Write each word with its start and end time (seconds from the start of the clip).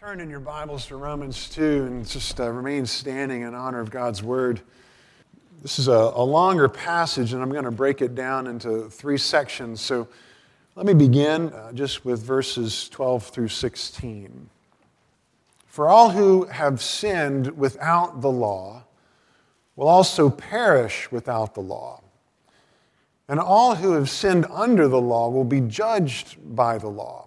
Turn 0.00 0.20
in 0.20 0.30
your 0.30 0.40
Bibles 0.40 0.86
to 0.86 0.96
Romans 0.96 1.50
2 1.50 1.84
and 1.84 2.08
just 2.08 2.40
uh, 2.40 2.50
remain 2.50 2.86
standing 2.86 3.42
in 3.42 3.54
honor 3.54 3.80
of 3.80 3.90
God's 3.90 4.22
Word. 4.22 4.62
This 5.60 5.78
is 5.78 5.88
a, 5.88 5.92
a 5.92 6.24
longer 6.24 6.70
passage, 6.70 7.34
and 7.34 7.42
I'm 7.42 7.50
going 7.50 7.66
to 7.66 7.70
break 7.70 8.00
it 8.00 8.14
down 8.14 8.46
into 8.46 8.88
three 8.88 9.18
sections. 9.18 9.82
So 9.82 10.08
let 10.74 10.86
me 10.86 10.94
begin 10.94 11.52
uh, 11.52 11.74
just 11.74 12.06
with 12.06 12.22
verses 12.22 12.88
12 12.88 13.26
through 13.26 13.48
16. 13.48 14.48
For 15.66 15.86
all 15.86 16.08
who 16.08 16.44
have 16.46 16.80
sinned 16.80 17.58
without 17.58 18.22
the 18.22 18.30
law 18.30 18.84
will 19.76 19.88
also 19.88 20.30
perish 20.30 21.12
without 21.12 21.52
the 21.52 21.60
law. 21.60 22.00
And 23.28 23.38
all 23.38 23.74
who 23.74 23.92
have 23.92 24.08
sinned 24.08 24.46
under 24.50 24.88
the 24.88 25.00
law 25.00 25.28
will 25.28 25.44
be 25.44 25.60
judged 25.60 26.38
by 26.56 26.78
the 26.78 26.88
law. 26.88 27.26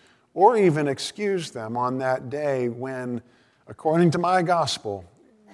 or 0.33 0.57
even 0.57 0.87
excuse 0.87 1.51
them 1.51 1.75
on 1.75 1.97
that 1.99 2.29
day 2.29 2.69
when, 2.69 3.21
according 3.67 4.11
to 4.11 4.17
my 4.17 4.41
gospel, 4.41 5.05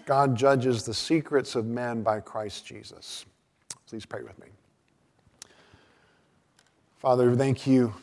God 0.06 0.36
judges 0.36 0.84
the 0.84 0.94
secrets 0.94 1.56
of 1.56 1.66
men 1.66 2.04
by 2.04 2.20
Christ 2.20 2.66
Jesus. 2.66 3.26
Please 3.88 4.06
pray 4.06 4.22
with 4.22 4.38
me. 4.40 4.48
Father, 6.98 7.36
thank 7.36 7.68
you 7.68 7.94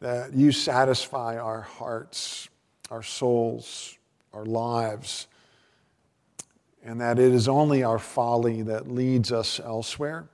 that 0.00 0.32
you 0.32 0.50
satisfy 0.50 1.38
our 1.38 1.60
hearts, 1.60 2.48
our 2.90 3.02
souls, 3.02 3.98
our 4.32 4.44
lives, 4.44 5.26
and 6.84 7.00
that 7.00 7.18
it 7.18 7.32
is 7.32 7.48
only 7.48 7.82
our 7.82 7.98
folly 7.98 8.62
that 8.62 8.90
leads 8.90 9.30
us 9.30 9.60
elsewhere 9.60 10.26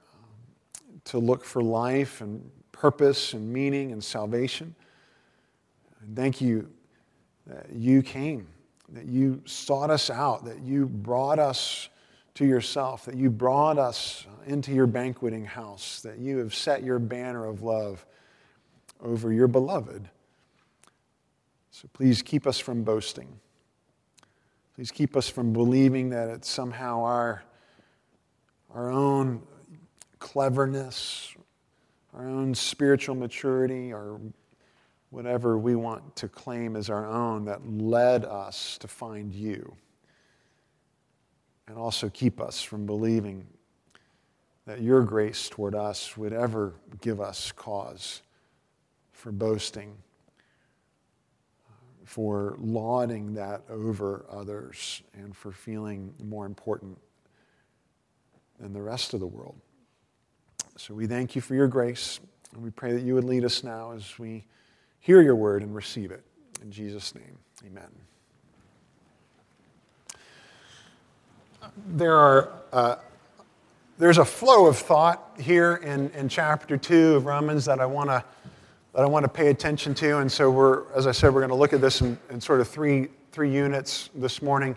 to 1.04 1.18
look 1.18 1.44
for 1.44 1.62
life 1.62 2.20
and 2.20 2.48
purpose 2.78 3.32
and 3.32 3.52
meaning 3.52 3.92
and 3.92 4.02
salvation. 4.02 4.74
And 6.00 6.16
thank 6.16 6.40
you 6.40 6.68
that 7.46 7.72
you 7.72 8.02
came, 8.02 8.46
that 8.90 9.06
you 9.06 9.40
sought 9.44 9.90
us 9.90 10.10
out, 10.10 10.44
that 10.44 10.60
you 10.60 10.86
brought 10.86 11.38
us 11.38 11.88
to 12.34 12.44
yourself, 12.44 13.04
that 13.06 13.16
you 13.16 13.30
brought 13.30 13.78
us 13.78 14.26
into 14.46 14.72
your 14.72 14.86
banqueting 14.86 15.44
house, 15.44 16.00
that 16.02 16.18
you 16.18 16.38
have 16.38 16.54
set 16.54 16.82
your 16.82 16.98
banner 16.98 17.46
of 17.46 17.62
love 17.62 18.04
over 19.02 19.32
your 19.32 19.48
beloved. 19.48 20.08
So 21.70 21.88
please 21.92 22.22
keep 22.22 22.46
us 22.46 22.58
from 22.58 22.82
boasting. 22.84 23.28
Please 24.74 24.90
keep 24.90 25.16
us 25.16 25.28
from 25.28 25.52
believing 25.52 26.10
that 26.10 26.28
it's 26.28 26.48
somehow 26.48 27.02
our, 27.02 27.42
our 28.74 28.90
own 28.90 29.42
cleverness 30.18 31.35
our 32.16 32.28
own 32.28 32.54
spiritual 32.54 33.14
maturity 33.14 33.92
or 33.92 34.18
whatever 35.10 35.58
we 35.58 35.76
want 35.76 36.16
to 36.16 36.28
claim 36.28 36.74
as 36.74 36.88
our 36.88 37.06
own 37.06 37.44
that 37.44 37.60
led 37.70 38.24
us 38.24 38.78
to 38.78 38.88
find 38.88 39.34
you. 39.34 39.76
And 41.68 41.76
also 41.76 42.08
keep 42.08 42.40
us 42.40 42.62
from 42.62 42.86
believing 42.86 43.46
that 44.66 44.80
your 44.80 45.02
grace 45.02 45.48
toward 45.48 45.74
us 45.74 46.16
would 46.16 46.32
ever 46.32 46.74
give 47.00 47.20
us 47.20 47.52
cause 47.52 48.22
for 49.12 49.30
boasting, 49.30 49.94
uh, 51.68 51.72
for 52.04 52.56
lauding 52.58 53.34
that 53.34 53.62
over 53.68 54.24
others, 54.30 55.02
and 55.14 55.36
for 55.36 55.52
feeling 55.52 56.14
more 56.24 56.46
important 56.46 56.98
than 58.58 58.72
the 58.72 58.82
rest 58.82 59.14
of 59.14 59.20
the 59.20 59.26
world. 59.26 59.56
So 60.78 60.92
we 60.92 61.06
thank 61.06 61.34
you 61.34 61.40
for 61.40 61.54
your 61.54 61.68
grace, 61.68 62.20
and 62.52 62.62
we 62.62 62.68
pray 62.68 62.92
that 62.92 63.00
you 63.00 63.14
would 63.14 63.24
lead 63.24 63.46
us 63.46 63.64
now 63.64 63.92
as 63.92 64.18
we 64.18 64.44
hear 65.00 65.22
your 65.22 65.34
word 65.34 65.62
and 65.62 65.74
receive 65.74 66.10
it. 66.10 66.22
In 66.60 66.70
Jesus' 66.70 67.14
name, 67.14 67.38
amen. 67.66 67.88
There 71.86 72.14
are, 72.14 72.52
uh, 72.74 72.96
there's 73.96 74.18
a 74.18 74.24
flow 74.24 74.66
of 74.66 74.76
thought 74.76 75.36
here 75.40 75.76
in, 75.76 76.10
in 76.10 76.28
chapter 76.28 76.76
2 76.76 77.14
of 77.14 77.24
Romans 77.24 77.64
that 77.64 77.80
I 77.80 77.86
want 77.86 78.10
to 78.10 78.22
that 78.92 79.02
I 79.02 79.06
want 79.06 79.24
to 79.24 79.28
pay 79.28 79.48
attention 79.48 79.94
to. 79.96 80.18
And 80.18 80.32
so 80.32 80.50
we're, 80.50 80.90
as 80.94 81.06
I 81.06 81.12
said, 81.12 81.34
we're 81.34 81.40
going 81.40 81.50
to 81.50 81.54
look 81.54 81.74
at 81.74 81.82
this 81.82 82.00
in, 82.00 82.18
in 82.30 82.40
sort 82.40 82.60
of 82.60 82.68
three, 82.68 83.08
three 83.30 83.52
units 83.52 84.08
this 84.14 84.40
morning. 84.40 84.74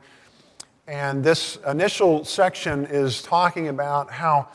And 0.88 1.24
this 1.24 1.58
initial 1.66 2.26
section 2.26 2.86
is 2.88 3.22
talking 3.22 3.70
about 3.70 4.12
how 4.12 4.50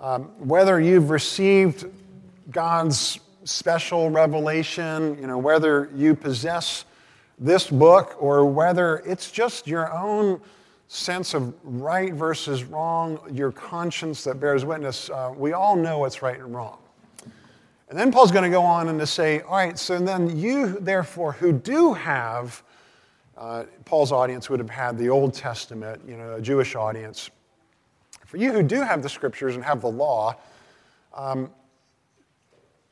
um, 0.00 0.24
whether 0.38 0.80
you've 0.80 1.10
received 1.10 1.86
God's 2.50 3.20
special 3.44 4.10
revelation, 4.10 5.18
you 5.20 5.26
know, 5.26 5.38
whether 5.38 5.90
you 5.94 6.14
possess 6.14 6.84
this 7.38 7.68
book 7.68 8.16
or 8.18 8.44
whether 8.46 8.98
it's 9.06 9.30
just 9.30 9.66
your 9.66 9.92
own 9.92 10.40
sense 10.88 11.34
of 11.34 11.54
right 11.64 12.12
versus 12.12 12.64
wrong, 12.64 13.18
your 13.30 13.50
conscience 13.50 14.24
that 14.24 14.40
bears 14.40 14.64
witness, 14.64 15.10
uh, 15.10 15.32
we 15.36 15.52
all 15.52 15.76
know 15.76 15.98
what's 15.98 16.22
right 16.22 16.38
and 16.38 16.54
wrong. 16.54 16.78
And 17.88 17.98
then 17.98 18.10
Paul's 18.10 18.32
going 18.32 18.44
to 18.44 18.50
go 18.50 18.62
on 18.62 18.88
and 18.88 18.98
to 18.98 19.06
say, 19.06 19.40
all 19.40 19.56
right, 19.56 19.78
so 19.78 19.98
then 19.98 20.36
you, 20.38 20.78
therefore, 20.80 21.32
who 21.32 21.52
do 21.52 21.92
have, 21.92 22.62
uh, 23.36 23.64
Paul's 23.84 24.10
audience 24.10 24.48
would 24.48 24.58
have 24.58 24.70
had 24.70 24.98
the 24.98 25.08
Old 25.10 25.34
Testament, 25.34 26.00
you 26.06 26.16
know, 26.16 26.34
a 26.34 26.40
Jewish 26.40 26.74
audience. 26.74 27.30
For 28.34 28.38
you 28.38 28.52
who 28.52 28.64
do 28.64 28.82
have 28.82 29.00
the 29.00 29.08
scriptures 29.08 29.54
and 29.54 29.62
have 29.62 29.80
the 29.80 29.90
law, 29.92 30.34
um, 31.14 31.52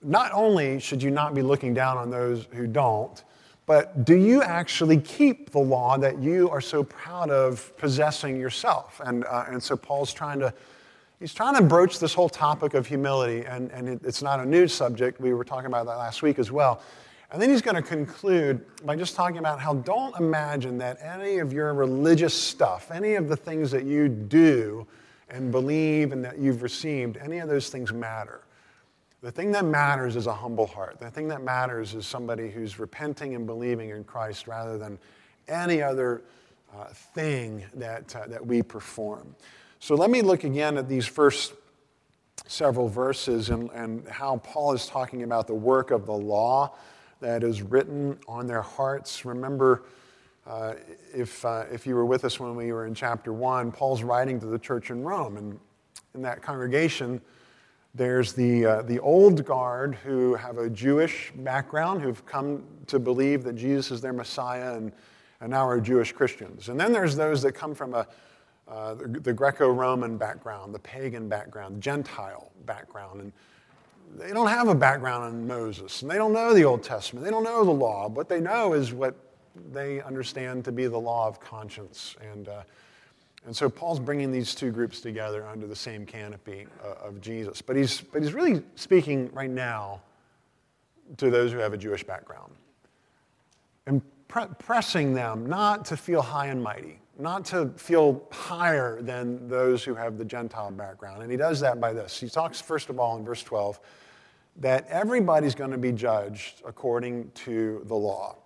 not 0.01 0.31
only 0.33 0.79
should 0.79 1.03
you 1.03 1.11
not 1.11 1.35
be 1.35 1.43
looking 1.43 1.75
down 1.75 1.99
on 1.99 2.11
those 2.11 2.47
who 2.53 2.69
don't, 2.69 3.25
but 3.67 4.05
do 4.05 4.15
you 4.15 4.41
actually 4.41 4.99
keep 4.99 5.51
the 5.51 5.59
law 5.59 5.99
that 5.99 6.21
you 6.21 6.49
are 6.51 6.61
so 6.61 6.85
proud 6.85 7.29
of 7.31 7.77
possessing 7.77 8.39
yourself? 8.39 9.01
And, 9.05 9.25
uh, 9.25 9.47
and 9.49 9.61
so 9.61 9.77
Paul's 9.77 10.13
trying 10.13 10.39
to, 10.39 10.55
he's 11.19 11.35
trying 11.35 11.57
to 11.57 11.63
broach 11.63 11.99
this 11.99 12.15
whole 12.15 12.29
topic 12.29 12.75
of 12.75 12.87
humility, 12.87 13.45
and, 13.45 13.69
and 13.73 13.89
it, 13.89 14.01
it's 14.05 14.23
not 14.23 14.39
a 14.39 14.47
new 14.47 14.69
subject. 14.69 15.21
We 15.21 15.35
were 15.35 15.43
talking 15.43 15.67
about 15.67 15.87
that 15.87 15.97
last 15.97 16.23
week 16.23 16.39
as 16.39 16.53
well. 16.53 16.81
And 17.33 17.43
then 17.43 17.51
he's 17.51 17.63
going 17.63 17.75
to 17.75 17.83
conclude 17.83 18.65
by 18.87 18.95
just 18.95 19.17
talking 19.17 19.39
about 19.39 19.59
how 19.59 19.75
don't 19.75 20.17
imagine 20.21 20.79
that 20.79 20.99
any 21.03 21.39
of 21.39 21.53
your 21.53 21.75
religious 21.75 22.33
stuff, 22.33 22.93
any 22.93 23.17
of 23.17 23.29
the 23.29 23.37
things 23.37 23.73
that 23.73 23.83
you 23.83 24.09
do, 24.09 24.87
and 25.33 25.51
believe 25.51 26.13
and 26.13 26.25
that 26.25 26.39
you've 26.39 26.63
received, 26.63 27.17
any 27.17 27.39
of 27.39 27.49
those 27.49 27.71
things 27.71 27.93
matter. 27.93 28.43
The 29.23 29.31
thing 29.31 29.53
that 29.53 29.65
matters 29.65 30.17
is 30.17 30.27
a 30.27 30.35
humble 30.35 30.67
heart. 30.67 30.99
The 30.99 31.11
thing 31.11 31.29
that 31.29 31.43
matters 31.43 31.95
is 31.95 32.07
somebody 32.07 32.51
who's 32.51 32.79
repenting 32.79 33.35
and 33.35 33.47
believing 33.47 33.91
in 33.91 34.05
Christ 34.05 34.47
rather 34.47 34.77
than 34.77 34.99
any 35.49 35.81
other 35.81 36.23
uh, 36.77 36.87
thing 36.87 37.65
that, 37.75 38.15
uh, 38.15 38.27
that 38.27 38.45
we 38.45 38.63
perform. 38.63 39.35
So 39.79 39.95
let 39.95 40.11
me 40.11 40.23
look 40.23 40.45
again 40.45 40.77
at 40.77 40.89
these 40.89 41.07
first 41.07 41.55
several 42.47 42.89
verses 42.89 43.51
and, 43.51 43.71
and 43.71 44.07
how 44.09 44.39
Paul 44.39 44.73
is 44.73 44.87
talking 44.87 45.23
about 45.23 45.47
the 45.47 45.55
work 45.55 45.91
of 45.91 46.07
the 46.07 46.13
law 46.13 46.75
that 47.21 47.45
is 47.45 47.63
written 47.63 48.19
on 48.27 48.47
their 48.47 48.63
hearts. 48.63 49.25
Remember, 49.25 49.85
uh, 50.47 50.75
if, 51.15 51.45
uh, 51.45 51.65
if 51.71 51.87
you 51.87 51.95
were 51.95 52.05
with 52.05 52.25
us 52.25 52.41
when 52.41 52.57
we 52.57 52.73
were 52.73 52.87
in 52.87 52.95
chapter 52.95 53.33
1, 53.33 53.73
Paul's 53.73 54.03
writing 54.03 54.41
to 54.41 54.47
the 54.47 54.59
church 54.59 54.91
in 54.91 55.05
Rome. 55.05 55.37
And 55.37 55.59
in 56.15 56.23
that 56.23 56.43
congregation, 56.43 57.21
there's 57.95 58.33
the, 58.33 58.67
uh, 58.67 58.83
the 58.83 58.99
old 59.01 59.45
guard 59.45 59.95
who 59.95 60.35
have 60.35 60.59
a 60.59 60.69
Jewish 60.69 61.33
background, 61.37 62.03
who've 62.03 62.25
come 62.27 62.65
to 62.89 62.99
believe 62.99 63.45
that 63.45 63.55
Jesus 63.55 63.91
is 63.91 64.01
their 64.01 64.13
Messiah 64.13 64.77
and, 64.77 64.93
and 65.41 65.51
now 65.51 65.67
are 65.67 65.81
Jewish 65.81 66.13
Christians. 66.13 66.69
And 66.69 66.81
then 66.81 66.93
there's 66.93 67.15
those 67.15 67.43
that 67.43 67.53
come 67.53 67.75
from 67.75 67.95
a, 67.95 68.07
uh, 68.67 68.95
the, 68.95 69.07
the 69.21 69.33
Greco 69.33 69.69
Roman 69.69 70.17
background, 70.17 70.75
the 70.75 70.79
pagan 70.79 71.29
background, 71.29 71.81
Gentile 71.81 72.51
background. 72.65 73.21
And 73.21 73.33
they 74.19 74.33
don't 74.33 74.49
have 74.49 74.69
a 74.69 74.75
background 74.75 75.35
in 75.35 75.47
Moses, 75.47 76.03
and 76.03 76.11
they 76.11 76.17
don't 76.17 76.33
know 76.33 76.53
the 76.53 76.65
Old 76.65 76.83
Testament, 76.83 77.25
they 77.25 77.31
don't 77.31 77.45
know 77.45 77.65
the 77.65 77.71
law. 77.71 78.09
What 78.09 78.29
they 78.29 78.41
know 78.41 78.73
is 78.73 78.93
what 78.93 79.15
they 79.73 80.01
understand 80.01 80.65
to 80.65 80.73
be 80.73 80.87
the 80.87 80.99
law 80.99 81.29
of 81.29 81.41
conscience. 81.41 82.17
And, 82.33 82.49
uh, 82.49 82.63
and 83.45 83.57
so 83.57 83.69
Paul's 83.69 84.01
bringing 84.01 84.33
these 84.33 84.55
two 84.55 84.71
groups 84.71 85.01
together 85.01 85.47
under 85.47 85.67
the 85.67 85.77
same 85.77 86.07
canopy 86.07 86.67
uh, 86.85 87.07
of 87.07 87.21
Jesus. 87.21 87.61
But 87.63 87.77
he's, 87.77 88.01
but 88.01 88.23
he's 88.23 88.33
really 88.33 88.63
speaking 88.77 89.31
right 89.33 89.51
now 89.51 90.01
to 91.19 91.31
those 91.31 91.53
who 91.53 91.59
have 91.59 91.73
a 91.73 91.79
Jewish 91.79 92.05
background. 92.05 92.53
and 93.87 94.01
pre- 94.29 94.47
pressing 94.59 95.13
them 95.15 95.47
not 95.47 95.85
to 95.87 95.97
feel 95.97 96.23
high 96.23 96.47
and 96.47 96.63
mighty, 96.63 96.99
not 97.19 97.45
to 97.47 97.69
feel 97.77 98.23
higher 98.31 99.03
than 99.03 99.49
those 99.49 99.85
who 99.85 99.95
have 99.95 100.17
the 100.19 100.25
Gentile 100.25 100.71
background. 100.71 101.23
And 101.23 101.31
he 101.31 101.37
does 101.37 101.61
that 101.61 101.81
by 101.81 101.93
this. 101.93 102.19
He 102.19 102.29
talks, 102.29 102.61
first 102.61 102.89
of 102.89 102.99
all, 102.99 103.17
in 103.19 103.25
verse 103.25 103.43
12, 103.43 103.79
that 104.57 104.87
everybody's 104.89 105.55
going 105.55 105.71
to 105.71 105.79
be 105.79 105.93
judged 105.93 106.63
according 106.65 107.31
to 107.33 107.83
the 107.87 107.95
law. 107.95 108.37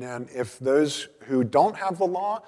And 0.00 0.28
if 0.34 0.58
those 0.58 1.08
who 1.26 1.44
don't 1.44 1.76
have 1.76 1.98
the 1.98 2.06
law, 2.06 2.42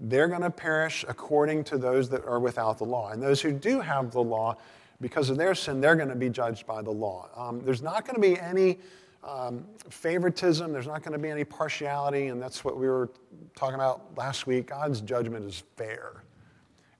they're 0.00 0.28
going 0.28 0.40
to 0.40 0.50
perish 0.50 1.04
according 1.08 1.64
to 1.64 1.78
those 1.78 2.08
that 2.08 2.24
are 2.24 2.40
without 2.40 2.78
the 2.78 2.84
law. 2.84 3.10
And 3.10 3.22
those 3.22 3.40
who 3.40 3.52
do 3.52 3.80
have 3.80 4.12
the 4.12 4.22
law, 4.22 4.56
because 5.00 5.28
of 5.28 5.36
their 5.36 5.54
sin, 5.54 5.80
they're 5.80 5.96
going 5.96 6.08
to 6.08 6.14
be 6.14 6.30
judged 6.30 6.66
by 6.66 6.80
the 6.82 6.90
law. 6.90 7.28
Um, 7.36 7.62
there's 7.64 7.82
not 7.82 8.06
going 8.06 8.14
to 8.14 8.20
be 8.20 8.40
any 8.40 8.78
um, 9.22 9.66
favoritism, 9.90 10.72
there's 10.72 10.86
not 10.86 11.02
going 11.02 11.12
to 11.12 11.18
be 11.18 11.28
any 11.28 11.44
partiality, 11.44 12.28
and 12.28 12.40
that's 12.40 12.64
what 12.64 12.78
we 12.78 12.88
were 12.88 13.10
talking 13.54 13.74
about 13.74 14.16
last 14.16 14.46
week. 14.46 14.68
God's 14.68 15.02
judgment 15.02 15.44
is 15.44 15.62
fair. 15.76 16.24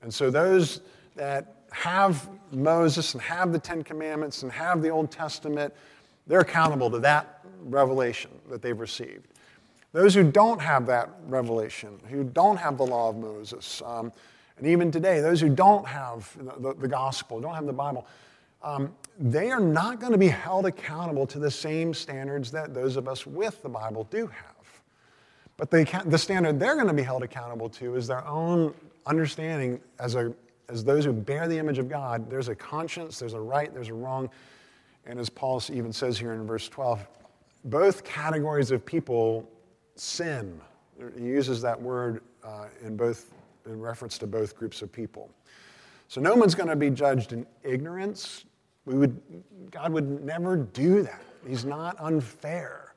And 0.03 0.13
so 0.13 0.31
those 0.31 0.83
that 1.17 1.55
have 1.73 2.29
Moses 2.53 3.15
and 3.15 3.23
have 3.23 3.53
the 3.53 3.59
Ten 3.59 3.83
Commandments 3.83 4.43
and 4.43 4.53
have 4.53 4.83
the 4.83 4.91
Old 4.91 5.11
Testament, 5.11 5.73
they're 6.27 6.41
accountable 6.41 6.91
to 6.91 6.99
that 6.99 7.41
revelation 7.63 8.31
that 8.51 8.61
they've 8.61 8.79
received. 8.79 9.29
Those 9.93 10.15
who 10.15 10.31
don't 10.31 10.61
have 10.61 10.87
that 10.87 11.11
revelation, 11.27 11.99
who 12.09 12.25
don't 12.25 12.57
have 12.57 12.79
the 12.79 12.87
law 12.87 13.09
of 13.09 13.17
Moses, 13.17 13.83
um, 13.85 14.13
and 14.61 14.69
even 14.69 14.91
today, 14.91 15.21
those 15.21 15.41
who 15.41 15.49
don't 15.49 15.87
have 15.87 16.37
the, 16.61 16.75
the 16.75 16.87
gospel, 16.87 17.41
don't 17.41 17.55
have 17.55 17.67
the 17.67 17.73
Bible, 17.73 18.07
um, 18.63 18.93
they 19.19 19.51
are 19.51 19.61
not 19.61 20.01
going 20.01 20.13
to 20.13 20.19
be 20.19 20.29
held 20.29 20.67
accountable 20.67 21.27
to 21.29 21.39
the 21.39 21.51
same 21.51 21.95
standards 21.95 22.51
that 22.51 22.75
those 22.75 22.97
of 22.97 23.09
us 23.09 23.27
with 23.27 23.63
the 23.63 23.69
Bible 23.71 24.07
do 24.11 24.27
have. 24.27 24.83
But 25.57 25.71
they 25.71 25.85
the 26.07 26.19
standard 26.19 26.61
they're 26.61 26.75
going 26.75 26.89
to 26.89 26.95
be 26.95 27.03
held 27.03 27.23
accountable 27.23 27.69
to 27.71 27.97
is 27.97 28.07
their 28.07 28.27
own 28.27 28.75
understanding 29.07 29.81
as, 29.99 30.15
a, 30.15 30.33
as 30.69 30.85
those 30.85 31.05
who 31.05 31.13
bear 31.13 31.49
the 31.49 31.59
image 31.59 31.79
of 31.79 31.89
God. 31.89 32.31
There's 32.31 32.49
a 32.49 32.55
conscience, 32.55 33.19
there's 33.19 33.35
a 33.35 33.41
right, 33.41 33.73
there's 33.73 33.89
a 33.89 33.95
wrong. 33.95 34.31
And 35.07 35.19
as 35.19 35.31
Paul 35.31 35.63
even 35.73 35.93
says 35.93 36.19
here 36.19 36.35
in 36.35 36.47
verse 36.47 36.69
12, 36.69 37.07
both 37.65 38.05
categories 38.05 38.71
of 38.71 38.85
people 38.85 39.49
sin. 40.01 40.61
He 41.17 41.25
uses 41.25 41.61
that 41.63 41.81
word 41.81 42.23
uh, 42.45 42.67
in 42.83 42.97
both 42.97 43.33
in 43.67 43.81
reference 43.81 44.19
to 44.19 44.27
both 44.27 44.57
groups 44.57 44.83
of 44.83 44.91
people. 44.91 45.31
So 46.09 46.21
no 46.21 46.35
one's 46.35 46.55
going 46.55 46.69
to 46.69 46.77
be 46.77 46.91
judged 46.91 47.33
in 47.33 47.47
ignorance. 47.63 48.45
We 48.85 48.95
would, 48.95 49.21
God 49.71 49.93
would 49.93 50.25
never 50.25 50.57
do 50.57 51.03
that. 51.03 51.23
He's 51.47 51.65
not 51.65 51.97
unfair. 52.01 52.95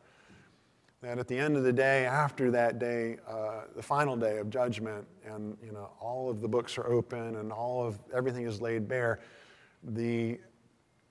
That 1.01 1.19
at 1.19 1.27
the 1.27 1.37
end 1.37 1.57
of 1.57 1.63
the 1.63 1.73
day, 1.73 2.05
after 2.05 2.49
that 2.51 2.79
day, 2.79 3.17
uh, 3.27 3.63
the 3.75 3.83
final 3.83 4.15
day 4.15 4.37
of 4.37 4.49
judgment, 4.49 5.05
and 5.25 5.57
you 5.61 5.73
know 5.73 5.91
all 5.99 6.29
of 6.29 6.39
the 6.39 6.47
books 6.47 6.77
are 6.77 6.87
open 6.87 7.35
and 7.35 7.51
all 7.51 7.85
of 7.85 7.99
everything 8.13 8.45
is 8.47 8.61
laid 8.61 8.87
bare, 8.87 9.19
the 9.83 10.39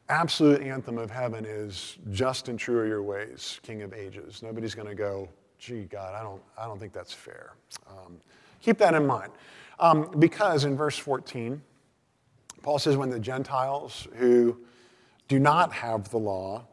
absolute 0.08 0.62
anthem 0.62 0.96
of 0.96 1.10
heaven 1.10 1.44
is 1.44 1.98
just 2.10 2.48
and 2.48 2.58
true 2.58 2.78
are 2.78 2.86
your 2.86 3.02
ways, 3.02 3.60
King 3.62 3.82
of 3.82 3.92
ages. 3.92 4.42
Nobody's 4.42 4.74
going 4.74 4.88
to 4.88 4.94
go, 4.94 5.28
gee, 5.62 5.84
God, 5.84 6.14
I 6.14 6.22
don't, 6.24 6.42
I 6.58 6.66
don't 6.66 6.80
think 6.80 6.92
that's 6.92 7.12
fair. 7.12 7.52
Um, 7.88 8.18
keep 8.60 8.78
that 8.78 8.94
in 8.94 9.06
mind. 9.06 9.30
Um, 9.78 10.10
because 10.18 10.64
in 10.64 10.76
verse 10.76 10.98
14, 10.98 11.62
Paul 12.62 12.80
says, 12.80 12.96
when 12.96 13.10
the 13.10 13.20
Gentiles 13.20 14.08
who 14.16 14.58
do 15.28 15.38
not 15.38 15.72
have 15.72 16.10
the 16.10 16.18
law, 16.18 16.66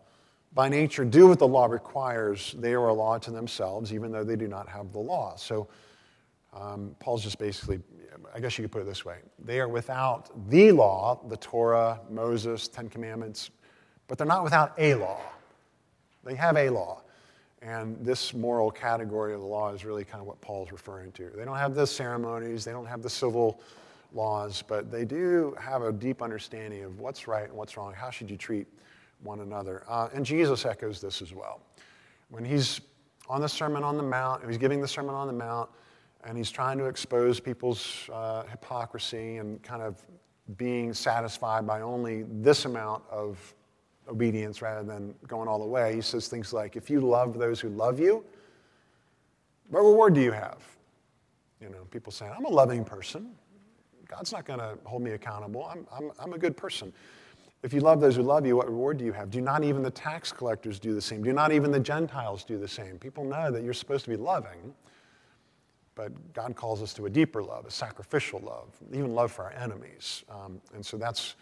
by 0.53 0.69
nature 0.69 1.06
do 1.06 1.27
what 1.27 1.38
the 1.38 1.47
law 1.47 1.68
requires, 1.68 2.56
they 2.57 2.74
are 2.74 2.88
a 2.88 2.94
law 2.94 3.19
to 3.19 3.30
themselves, 3.30 3.94
even 3.94 4.12
though 4.12 4.24
they 4.24 4.36
do 4.36 4.47
not 4.47 4.68
have 4.68 4.91
the 4.91 5.00
law. 5.00 5.36
So 5.36 5.68
um, 6.51 6.95
Paul's 7.00 7.24
just 7.24 7.38
basically, 7.38 7.80
I 8.33 8.39
guess 8.39 8.57
you 8.57 8.63
could 8.63 8.71
put 8.71 8.81
it 8.81 8.86
this 8.86 9.06
way 9.06 9.19
they 9.38 9.59
are 9.59 9.68
without 9.68 10.31
the 10.50 10.71
law, 10.71 11.21
the 11.30 11.38
Torah, 11.38 12.00
Moses, 12.09 12.68
Ten 12.68 12.89
Commandments, 12.89 13.51
but 14.07 14.18
they're 14.18 14.25
not 14.25 14.44
without 14.44 14.74
a 14.80 14.95
law. 14.95 15.19
They 16.24 16.33
have 16.33 16.57
a 16.57 16.71
law. 16.71 17.03
And 17.61 17.97
this 18.06 18.33
moral 18.33 18.71
category 18.71 19.33
of 19.33 19.41
the 19.41 19.45
law 19.45 19.73
is 19.73 19.83
really 19.83 20.06
kind 20.06 20.21
of 20.21 20.27
what 20.27 20.39
Paul's 20.39 20.71
referring 20.71 21.11
to. 21.13 21.29
They 21.35 21.44
don't 21.44 21.57
have 21.57 21.75
the 21.75 21.85
ceremonies, 21.85 22.63
they 22.63 22.71
don't 22.71 22.85
have 22.85 23.01
the 23.01 23.09
civil 23.09 23.59
laws, 24.13 24.63
but 24.65 24.91
they 24.91 25.06
do 25.06 25.56
have 25.59 25.81
a 25.81 25.91
deep 25.91 26.21
understanding 26.21 26.83
of 26.83 27.00
what's 27.00 27.27
right 27.27 27.45
and 27.45 27.53
what's 27.53 27.75
wrong. 27.75 27.94
How 27.94 28.09
should 28.09 28.29
you 28.29 28.38
treat 28.38 28.67
one 29.23 29.41
another? 29.41 29.83
Uh, 29.88 30.09
and 30.13 30.25
Jesus 30.25 30.65
echoes 30.65 31.01
this 31.01 31.21
as 31.21 31.33
well. 31.33 31.61
When 32.29 32.45
he's 32.45 32.81
on 33.27 33.41
the 33.41 33.50
Sermon 33.50 33.83
on 33.83 33.97
the 33.97 34.03
Mount, 34.03 34.45
he's 34.45 34.57
giving 34.57 34.81
the 34.81 34.88
Sermon 34.88 35.13
on 35.13 35.27
the 35.27 35.33
Mount, 35.33 35.69
and 36.23 36.38
he's 36.38 36.51
trying 36.51 36.77
to 36.77 36.85
expose 36.85 37.39
people's 37.39 38.09
uh, 38.12 38.44
hypocrisy 38.44 39.38
and 39.38 39.62
kind 39.63 39.81
of 39.81 40.01
being 40.57 40.94
satisfied 40.94 41.67
by 41.67 41.81
only 41.81 42.23
this 42.23 42.65
amount 42.65 43.03
of 43.12 43.53
obedience 44.09 44.61
rather 44.61 44.83
than 44.83 45.13
going 45.27 45.47
all 45.47 45.59
the 45.59 45.65
way. 45.65 45.95
He 45.95 46.01
says 46.01 46.27
things 46.27 46.53
like, 46.53 46.75
If 46.75 46.89
you 46.89 47.00
love 47.00 47.38
those 47.38 47.59
who 47.59 47.69
love 47.69 48.00
you, 48.00 48.23
what 49.69 49.81
reward 49.81 50.15
do 50.15 50.21
you 50.21 50.31
have? 50.31 50.63
You 51.61 51.69
know, 51.69 51.85
people 51.91 52.11
saying, 52.11 52.31
I'm 52.35 52.45
a 52.45 52.50
loving 52.50 52.83
person. 52.83 53.31
God's 54.07 54.31
not 54.31 54.45
going 54.45 54.59
to 54.59 54.77
hold 54.85 55.03
me 55.03 55.11
accountable. 55.11 55.65
I'm, 55.65 55.85
I'm, 55.95 56.11
I'm 56.19 56.33
a 56.33 56.38
good 56.38 56.57
person. 56.57 56.91
If 57.61 57.73
you 57.73 57.81
love 57.81 58.00
those 58.00 58.15
who 58.15 58.23
love 58.23 58.45
you, 58.45 58.56
what 58.56 58.67
reward 58.67 58.97
do 58.97 59.06
you 59.06 59.11
have? 59.11 59.29
Do 59.29 59.41
not 59.41 59.63
even 59.63 59.83
the 59.83 59.91
tax 59.91 60.31
collectors 60.31 60.79
do 60.79 60.95
the 60.95 61.01
same? 61.01 61.21
Do 61.21 61.33
not 61.33 61.51
even 61.51 61.71
the 61.71 61.79
Gentiles 61.79 62.44
do 62.44 62.57
the 62.57 62.67
same? 62.67 62.97
People 62.97 63.25
know 63.25 63.51
that 63.51 63.63
you're 63.63 63.73
supposed 63.73 64.05
to 64.05 64.09
be 64.09 64.15
loving, 64.15 64.73
but 65.94 66.33
God 66.33 66.55
calls 66.55 66.81
us 66.81 66.94
to 66.94 67.05
a 67.05 67.09
deeper 67.09 67.44
love, 67.44 67.65
a 67.65 67.71
sacrificial 67.71 68.39
love, 68.39 68.69
even 68.94 69.13
love 69.13 69.31
for 69.31 69.44
our 69.44 69.53
enemies. 69.53 70.23
Um, 70.29 70.62
and 70.73 70.83
so 70.83 70.97
that's 70.97 71.35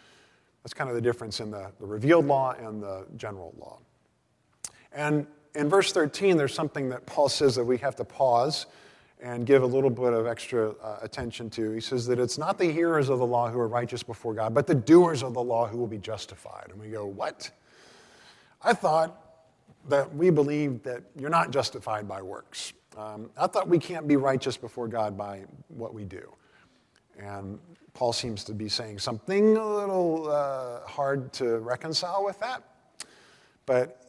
that's 0.62 0.74
kind 0.74 0.90
of 0.90 0.96
the 0.96 1.02
difference 1.02 1.40
in 1.40 1.50
the, 1.50 1.70
the 1.80 1.86
revealed 1.86 2.26
law 2.26 2.52
and 2.52 2.82
the 2.82 3.06
general 3.16 3.54
law. 3.58 3.78
And 4.92 5.26
in 5.54 5.68
verse 5.68 5.92
13, 5.92 6.36
there's 6.36 6.54
something 6.54 6.88
that 6.90 7.06
Paul 7.06 7.28
says 7.28 7.54
that 7.56 7.64
we 7.64 7.78
have 7.78 7.96
to 7.96 8.04
pause 8.04 8.66
and 9.20 9.46
give 9.46 9.62
a 9.62 9.66
little 9.66 9.90
bit 9.90 10.12
of 10.12 10.26
extra 10.26 10.70
uh, 10.70 10.98
attention 11.02 11.50
to. 11.50 11.72
He 11.72 11.80
says 11.80 12.06
that 12.06 12.18
it's 12.18 12.38
not 12.38 12.58
the 12.58 12.70
hearers 12.70 13.08
of 13.08 13.18
the 13.18 13.26
law 13.26 13.50
who 13.50 13.58
are 13.58 13.68
righteous 13.68 14.02
before 14.02 14.34
God, 14.34 14.54
but 14.54 14.66
the 14.66 14.74
doers 14.74 15.22
of 15.22 15.34
the 15.34 15.42
law 15.42 15.66
who 15.66 15.76
will 15.76 15.88
be 15.88 15.98
justified. 15.98 16.66
And 16.70 16.80
we 16.80 16.88
go, 16.88 17.06
What? 17.06 17.50
I 18.62 18.72
thought 18.72 19.24
that 19.88 20.14
we 20.14 20.30
believed 20.30 20.84
that 20.84 21.02
you're 21.16 21.30
not 21.30 21.50
justified 21.50 22.06
by 22.06 22.22
works. 22.22 22.72
Um, 22.96 23.30
I 23.36 23.46
thought 23.46 23.68
we 23.68 23.78
can't 23.78 24.08
be 24.08 24.16
righteous 24.16 24.56
before 24.56 24.88
God 24.88 25.16
by 25.16 25.44
what 25.68 25.94
we 25.94 26.04
do. 26.04 26.32
And 27.18 27.58
Paul 27.98 28.12
seems 28.12 28.44
to 28.44 28.54
be 28.54 28.68
saying 28.68 29.00
something 29.00 29.56
a 29.56 29.66
little 29.66 30.30
uh, 30.30 30.86
hard 30.86 31.32
to 31.32 31.58
reconcile 31.58 32.24
with 32.24 32.38
that. 32.38 32.62
But 33.66 34.00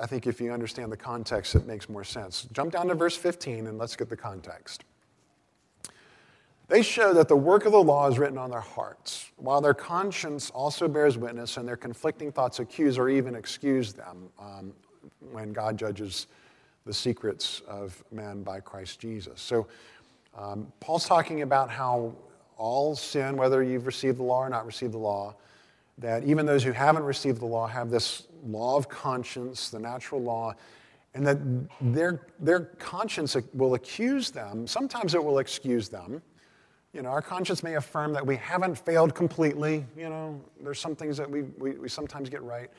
I 0.00 0.06
think 0.06 0.28
if 0.28 0.40
you 0.40 0.52
understand 0.52 0.92
the 0.92 0.96
context, 0.96 1.56
it 1.56 1.66
makes 1.66 1.88
more 1.88 2.04
sense. 2.04 2.46
Jump 2.52 2.74
down 2.74 2.86
to 2.86 2.94
verse 2.94 3.16
15 3.16 3.66
and 3.66 3.76
let's 3.76 3.96
get 3.96 4.08
the 4.08 4.16
context. 4.16 4.84
They 6.68 6.80
show 6.80 7.12
that 7.12 7.26
the 7.26 7.34
work 7.34 7.66
of 7.66 7.72
the 7.72 7.82
law 7.82 8.06
is 8.06 8.20
written 8.20 8.38
on 8.38 8.50
their 8.50 8.60
hearts, 8.60 9.32
while 9.34 9.60
their 9.60 9.74
conscience 9.74 10.50
also 10.50 10.86
bears 10.86 11.18
witness 11.18 11.56
and 11.56 11.66
their 11.66 11.76
conflicting 11.76 12.30
thoughts 12.30 12.60
accuse 12.60 12.98
or 12.98 13.08
even 13.08 13.34
excuse 13.34 13.92
them 13.92 14.28
um, 14.38 14.72
when 15.32 15.52
God 15.52 15.76
judges 15.76 16.28
the 16.86 16.94
secrets 16.94 17.62
of 17.66 18.00
men 18.12 18.44
by 18.44 18.60
Christ 18.60 19.00
Jesus. 19.00 19.40
So 19.40 19.66
um, 20.38 20.72
Paul's 20.78 21.06
talking 21.06 21.42
about 21.42 21.68
how 21.68 22.14
all 22.56 22.94
sin, 22.96 23.36
whether 23.36 23.62
you've 23.62 23.86
received 23.86 24.18
the 24.18 24.22
law 24.22 24.40
or 24.40 24.48
not 24.48 24.66
received 24.66 24.92
the 24.92 24.98
law, 24.98 25.34
that 25.98 26.24
even 26.24 26.46
those 26.46 26.64
who 26.64 26.72
haven't 26.72 27.04
received 27.04 27.40
the 27.40 27.46
law 27.46 27.66
have 27.66 27.90
this 27.90 28.26
law 28.44 28.76
of 28.76 28.88
conscience, 28.88 29.70
the 29.70 29.78
natural 29.78 30.22
law, 30.22 30.54
and 31.14 31.26
that 31.26 31.38
their, 31.80 32.26
their 32.40 32.60
conscience 32.78 33.36
will 33.52 33.74
accuse 33.74 34.30
them. 34.30 34.66
Sometimes 34.66 35.14
it 35.14 35.22
will 35.22 35.38
excuse 35.38 35.88
them. 35.88 36.20
You 36.92 37.02
know, 37.02 37.08
our 37.08 37.22
conscience 37.22 37.62
may 37.62 37.74
affirm 37.74 38.12
that 38.12 38.26
we 38.26 38.36
haven't 38.36 38.76
failed 38.76 39.14
completely. 39.14 39.84
You 39.96 40.08
know, 40.08 40.40
there's 40.60 40.80
some 40.80 40.94
things 40.96 41.16
that 41.16 41.30
we, 41.30 41.42
we, 41.42 41.72
we 41.72 41.88
sometimes 41.88 42.28
get 42.28 42.42
right. 42.42 42.70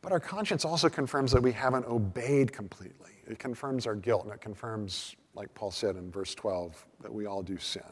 But 0.00 0.12
our 0.12 0.20
conscience 0.20 0.64
also 0.64 0.88
confirms 0.88 1.32
that 1.32 1.42
we 1.42 1.52
haven't 1.52 1.86
obeyed 1.86 2.52
completely. 2.52 3.10
It 3.26 3.38
confirms 3.38 3.86
our 3.86 3.94
guilt, 3.94 4.24
and 4.24 4.32
it 4.32 4.40
confirms, 4.40 5.16
like 5.34 5.52
Paul 5.54 5.70
said 5.70 5.96
in 5.96 6.10
verse 6.10 6.34
12, 6.34 6.86
that 7.02 7.12
we 7.12 7.26
all 7.26 7.42
do 7.42 7.58
sin. 7.58 7.82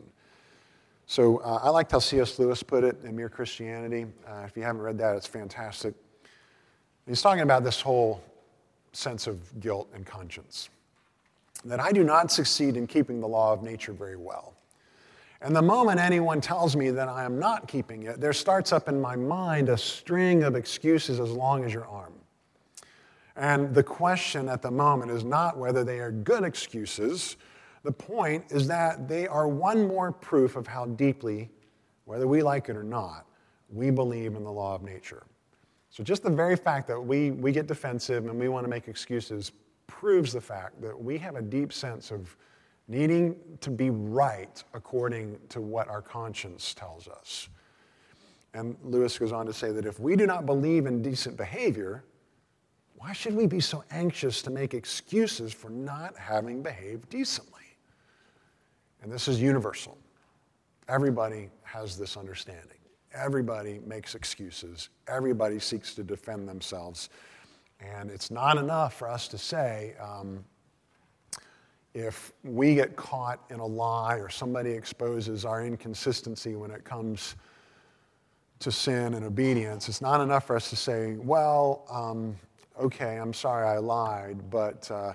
So 1.07 1.39
uh, 1.39 1.61
I 1.63 1.71
liked 1.71 1.93
how 1.93 2.01
C.S. 2.01 2.39
Lewis 2.39 2.63
put 2.63 2.83
it 2.83 2.97
in 3.05 3.15
Mere 3.15 3.29
Christianity. 3.29 4.07
Uh, 4.27 4.43
if 4.45 4.57
you 4.57 4.65
haven't 4.65 4.83
read 4.83 4.99
that, 4.99 5.17
it's 5.17 5.27
fantastic. 5.27 5.95
He's 7.07 7.23
talking 7.23 7.43
about 7.43 7.63
this 7.63 7.81
whole 7.81 8.23
sense 8.93 9.29
of 9.29 9.61
guilt 9.61 9.89
and 9.95 10.05
conscience. 10.05 10.69
That 11.65 11.79
I 11.79 11.93
do 11.93 12.03
not 12.03 12.33
succeed 12.33 12.77
in 12.77 12.87
keeping 12.89 13.21
the 13.21 13.29
law 13.29 13.53
of 13.53 13.63
nature 13.63 13.93
very 13.93 14.17
well. 14.17 14.55
And 15.41 15.55
the 15.55 15.63
moment 15.63 16.01
anyone 16.01 16.41
tells 16.41 16.75
me 16.75 16.91
that 16.91 17.09
I 17.09 17.25
am 17.25 17.39
not 17.39 17.69
keeping 17.69 18.05
it, 18.05 18.21
there 18.21 18.33
starts 18.33 18.73
up 18.73 18.89
in 18.89 19.01
my 19.01 19.15
mind 19.15 19.69
a 19.69 19.79
string 19.79 20.43
of 20.43 20.57
excuses 20.57 21.21
as 21.21 21.31
long 21.31 21.65
as 21.65 21.73
your 21.73 21.87
arm. 21.87 22.15
And 23.37 23.75
the 23.75 23.83
question 23.83 24.49
at 24.49 24.63
the 24.63 24.71
moment 24.71 25.11
is 25.13 25.23
not 25.23 25.59
whether 25.59 25.85
they 25.85 26.01
are 26.01 26.11
good 26.11 26.43
excuses. 26.43 27.37
The 27.87 27.93
point 27.93 28.47
is 28.50 28.66
that 28.66 29.07
they 29.07 29.28
are 29.28 29.47
one 29.47 29.87
more 29.87 30.11
proof 30.11 30.57
of 30.57 30.66
how 30.66 30.87
deeply, 30.87 31.49
whether 32.05 32.26
we 32.26 32.43
like 32.43 32.69
it 32.69 32.76
or 32.76 32.83
not, 32.83 33.26
we 33.71 33.93
believe 33.93 34.35
in 34.35 34.43
the 34.43 34.50
law 34.50 34.75
of 34.75 34.83
nature. 34.83 35.23
So 35.90 36.02
just 36.02 36.25
the 36.25 36.31
very 36.31 36.57
fact 36.57 36.88
that 36.88 37.00
we, 37.00 37.31
we 37.31 37.52
get 37.52 37.69
defensive 37.69 38.26
and 38.26 38.40
we 38.40 38.49
want 38.49 38.64
to 38.64 38.69
make 38.69 38.88
excuses 38.88 39.52
proves 39.87 40.33
the 40.33 40.40
fact 40.40 40.83
that 40.83 41.00
we 41.00 41.16
have 41.19 41.37
a 41.37 41.43
deep 41.43 41.73
sense 41.73 42.11
of 42.11 42.37
needing 42.88 43.37
to 43.61 43.71
be 43.71 43.90
right 43.90 44.64
according 44.75 45.38
to 45.50 45.61
what 45.61 45.87
our 45.87 46.02
conscience 46.02 46.75
tells 46.75 47.07
us. 47.07 47.49
And 48.52 48.76
Lewis 48.83 49.16
goes 49.16 49.31
on 49.31 49.47
to 49.47 49.52
say 49.52 49.71
that 49.71 49.87
if 49.87 50.00
we 50.00 50.16
do 50.16 50.26
not 50.26 50.45
believe 50.45 50.87
in 50.87 51.02
decent 51.02 51.37
behavior, 51.37 52.02
why 52.97 53.12
should 53.12 53.37
we 53.37 53.47
be 53.47 53.61
so 53.61 53.85
anxious 53.93 54.43
to 54.43 54.50
make 54.50 54.75
excuses 54.75 55.52
for 55.52 55.71
not 55.71 56.16
having 56.19 56.64
behaved 56.64 57.09
decently? 57.11 57.56
And 59.07 59.15
this 59.15 59.29
is 59.29 59.41
universal. 59.41 59.97
Everybody 60.89 61.49
has 61.63 61.97
this 61.97 62.17
understanding. 62.17 62.79
Everybody 63.15 63.79
makes 63.87 64.17
excuses. 64.17 64.89
Everybody 65.07 65.61
seeks 65.61 65.95
to 65.95 66.03
defend 66.03 66.49
themselves. 66.49 67.09
And 67.79 68.11
it's 68.11 68.33
not 68.33 68.59
enough 68.59 68.95
for 68.95 69.09
us 69.09 69.29
to 69.29 69.39
say, 69.39 69.95
um, 70.03 70.45
if 71.95 72.33
we 72.43 72.75
get 72.75 72.97
caught 72.97 73.45
in 73.49 73.61
a 73.61 73.65
lie 73.65 74.17
or 74.17 74.29
somebody 74.29 74.73
exposes 74.73 75.45
our 75.45 75.65
inconsistency 75.65 76.57
when 76.57 76.73
it 76.73 76.83
comes 76.83 77.37
to 78.59 78.73
sin 78.73 79.15
and 79.15 79.25
obedience, 79.25 79.89
it's 79.89 80.03
not 80.03 80.21
enough 80.21 80.49
for 80.49 80.57
us 80.57 80.69
to 80.71 80.75
say, 80.75 81.15
well, 81.15 81.87
um, 81.89 82.35
okay, 82.77 83.21
I'm 83.21 83.33
sorry 83.33 83.69
I 83.69 83.79
lied, 83.79 84.51
but, 84.51 84.91
uh, 84.91 85.13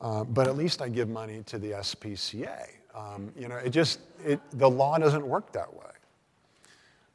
uh, 0.00 0.24
but 0.24 0.48
at 0.48 0.56
least 0.56 0.80
I 0.80 0.88
give 0.88 1.10
money 1.10 1.42
to 1.42 1.58
the 1.58 1.72
SPCA. 1.72 2.66
Um, 2.94 3.32
you 3.36 3.48
know, 3.48 3.56
it 3.56 3.70
just, 3.70 4.00
it, 4.24 4.40
the 4.52 4.68
law 4.68 4.98
doesn't 4.98 5.26
work 5.26 5.52
that 5.52 5.72
way. 5.72 5.80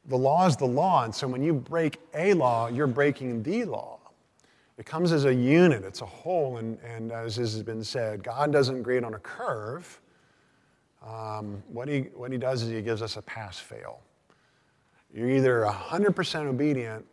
The 0.06 0.16
law 0.16 0.46
is 0.46 0.56
the 0.56 0.66
law, 0.66 1.04
and 1.04 1.14
so 1.14 1.26
when 1.26 1.42
you 1.42 1.54
break 1.54 1.98
a 2.14 2.34
law, 2.34 2.68
you're 2.68 2.86
breaking 2.86 3.42
the 3.42 3.64
law. 3.64 3.98
It 4.76 4.86
comes 4.86 5.12
as 5.12 5.26
a 5.26 5.34
unit, 5.34 5.84
it's 5.84 6.00
a 6.00 6.06
whole, 6.06 6.56
and, 6.56 6.78
and 6.80 7.12
as 7.12 7.36
has 7.36 7.62
been 7.62 7.84
said, 7.84 8.22
God 8.22 8.50
doesn't 8.50 8.82
grade 8.82 9.04
on 9.04 9.14
a 9.14 9.18
curve. 9.18 10.00
Um, 11.06 11.62
what, 11.68 11.88
he, 11.88 12.00
what 12.14 12.32
he 12.32 12.38
does 12.38 12.62
is 12.62 12.70
he 12.70 12.80
gives 12.82 13.02
us 13.02 13.16
a 13.16 13.22
pass 13.22 13.58
fail. 13.58 14.00
You're 15.12 15.30
either 15.30 15.66
100% 15.68 16.46
obedient 16.46 17.04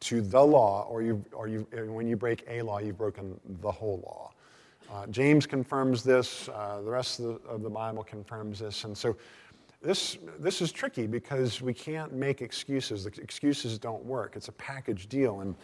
to 0.00 0.20
the 0.20 0.42
law, 0.42 0.86
or, 0.88 1.02
you, 1.02 1.24
or 1.32 1.48
you, 1.48 1.66
when 1.88 2.06
you 2.06 2.16
break 2.16 2.44
a 2.48 2.62
law, 2.62 2.78
you've 2.78 2.98
broken 2.98 3.38
the 3.60 3.70
whole 3.70 4.00
law. 4.04 4.32
Uh, 4.92 5.06
James 5.08 5.46
confirms 5.46 6.02
this, 6.02 6.48
uh, 6.48 6.80
the 6.82 6.90
rest 6.90 7.20
of 7.20 7.24
the, 7.24 7.48
of 7.48 7.62
the 7.62 7.70
Bible 7.70 8.04
confirms 8.04 8.58
this, 8.58 8.84
and 8.84 8.96
so 8.96 9.16
this, 9.82 10.18
this 10.38 10.62
is 10.62 10.72
tricky 10.72 11.06
because 11.06 11.60
we 11.60 11.74
can't 11.74 12.12
make 12.12 12.42
excuses. 12.42 13.04
The 13.04 13.10
excuses 13.20 13.78
don't 13.78 14.04
work. 14.04 14.34
It's 14.36 14.48
a 14.48 14.52
package 14.52 15.08
deal, 15.08 15.40
and 15.40 15.54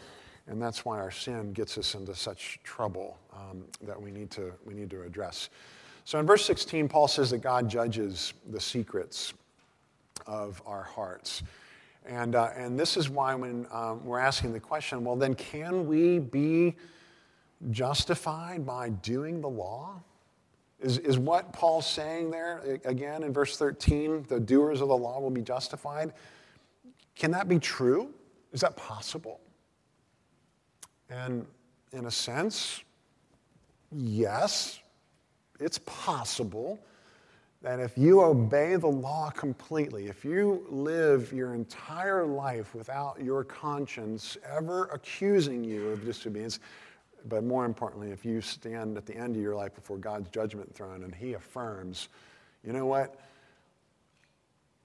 and 0.50 0.60
that's 0.60 0.84
why 0.84 0.98
our 0.98 1.12
sin 1.12 1.52
gets 1.52 1.78
us 1.78 1.94
into 1.94 2.14
such 2.14 2.58
trouble 2.64 3.16
um, 3.32 3.64
that 3.82 4.00
we 4.00 4.10
need, 4.10 4.30
to, 4.32 4.52
we 4.66 4.74
need 4.74 4.90
to 4.90 5.02
address. 5.02 5.48
So 6.04 6.18
in 6.18 6.26
verse 6.26 6.44
16, 6.44 6.88
Paul 6.88 7.06
says 7.06 7.30
that 7.30 7.38
God 7.38 7.68
judges 7.68 8.34
the 8.50 8.60
secrets 8.60 9.32
of 10.26 10.60
our 10.66 10.82
hearts. 10.82 11.44
And, 12.04 12.34
uh, 12.34 12.48
and 12.56 12.78
this 12.78 12.96
is 12.96 13.08
why 13.08 13.34
when 13.36 13.66
um, 13.70 14.04
we're 14.04 14.18
asking 14.18 14.52
the 14.52 14.60
question, 14.60 15.04
well, 15.04 15.14
then 15.14 15.34
can 15.34 15.86
we 15.86 16.18
be 16.18 16.74
justified 17.70 18.64
by 18.64 18.88
doing 18.88 19.40
the 19.40 19.48
law? 19.48 20.00
Is, 20.80 20.96
is 20.98 21.18
what 21.18 21.52
Paul's 21.52 21.86
saying 21.86 22.30
there, 22.30 22.80
again 22.84 23.22
in 23.22 23.32
verse 23.32 23.56
13, 23.58 24.24
the 24.28 24.40
doers 24.40 24.80
of 24.80 24.88
the 24.88 24.96
law 24.96 25.20
will 25.20 25.30
be 25.30 25.42
justified? 25.42 26.14
Can 27.14 27.30
that 27.32 27.48
be 27.48 27.58
true? 27.58 28.14
Is 28.52 28.62
that 28.62 28.76
possible? 28.76 29.40
And 31.10 31.46
in 31.92 32.06
a 32.06 32.10
sense, 32.10 32.82
yes, 33.92 34.80
it's 35.58 35.78
possible 35.84 36.80
that 37.62 37.78
if 37.78 37.98
you 37.98 38.22
obey 38.22 38.76
the 38.76 38.86
law 38.86 39.28
completely, 39.30 40.06
if 40.06 40.24
you 40.24 40.66
live 40.70 41.30
your 41.32 41.54
entire 41.54 42.24
life 42.24 42.74
without 42.74 43.22
your 43.22 43.44
conscience 43.44 44.38
ever 44.50 44.86
accusing 44.86 45.62
you 45.62 45.90
of 45.90 46.04
disobedience, 46.04 46.58
but 47.28 47.44
more 47.44 47.64
importantly, 47.64 48.10
if 48.10 48.24
you 48.24 48.40
stand 48.40 48.96
at 48.96 49.06
the 49.06 49.16
end 49.16 49.36
of 49.36 49.42
your 49.42 49.56
life 49.56 49.74
before 49.74 49.98
God's 49.98 50.28
judgment 50.30 50.74
throne 50.74 51.04
and 51.04 51.14
He 51.14 51.34
affirms, 51.34 52.08
you 52.64 52.72
know 52.72 52.86
what? 52.86 53.20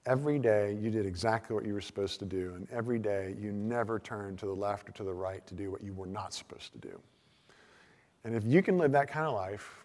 every 0.06 0.38
day 0.38 0.76
you 0.80 0.90
did 0.90 1.04
exactly 1.04 1.54
what 1.54 1.64
you 1.64 1.74
were 1.74 1.80
supposed 1.80 2.18
to 2.20 2.24
do, 2.24 2.52
and 2.54 2.66
every 2.70 2.98
day 2.98 3.34
you 3.38 3.52
never 3.52 3.98
turned 3.98 4.38
to 4.38 4.46
the 4.46 4.54
left 4.54 4.88
or 4.88 4.92
to 4.92 5.04
the 5.04 5.12
right 5.12 5.46
to 5.46 5.54
do 5.54 5.70
what 5.70 5.82
you 5.82 5.92
were 5.92 6.06
not 6.06 6.32
supposed 6.32 6.72
to 6.72 6.78
do. 6.78 6.98
And 8.24 8.34
if 8.34 8.44
you 8.44 8.62
can 8.62 8.78
live 8.78 8.92
that 8.92 9.08
kind 9.08 9.26
of 9.26 9.34
life, 9.34 9.84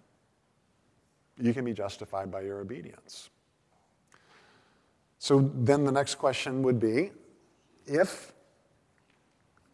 you 1.40 1.54
can 1.54 1.66
be 1.66 1.74
justified 1.74 2.32
by 2.32 2.42
your 2.42 2.60
obedience. 2.60 3.30
So 5.18 5.52
then 5.56 5.84
the 5.84 5.92
next 5.92 6.16
question 6.16 6.64
would 6.64 6.80
be 6.80 7.12
if 7.86 8.32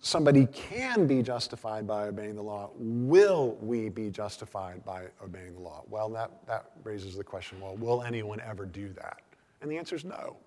somebody 0.08 0.46
can 0.48 1.06
be 1.06 1.22
justified 1.22 1.86
by 1.86 2.08
obeying 2.08 2.36
the 2.36 2.42
law, 2.42 2.72
will 2.78 3.58
we 3.62 3.90
be 3.90 4.10
justified 4.10 4.84
by 4.86 5.06
obeying 5.22 5.54
the 5.54 5.60
law? 5.60 5.84
Well, 5.90 6.10
that, 6.10 6.32
that 6.48 6.72
raises 6.84 7.16
the 7.16 7.24
question 7.24 7.60
well, 7.60 7.76
will 7.76 8.04
anyone 8.04 8.40
ever 8.40 8.66
do 8.66 8.94
that? 8.94 9.22
And 9.62 9.70
the 9.70 9.78
answer 9.78 9.96
is 9.96 10.06
no. 10.06 10.38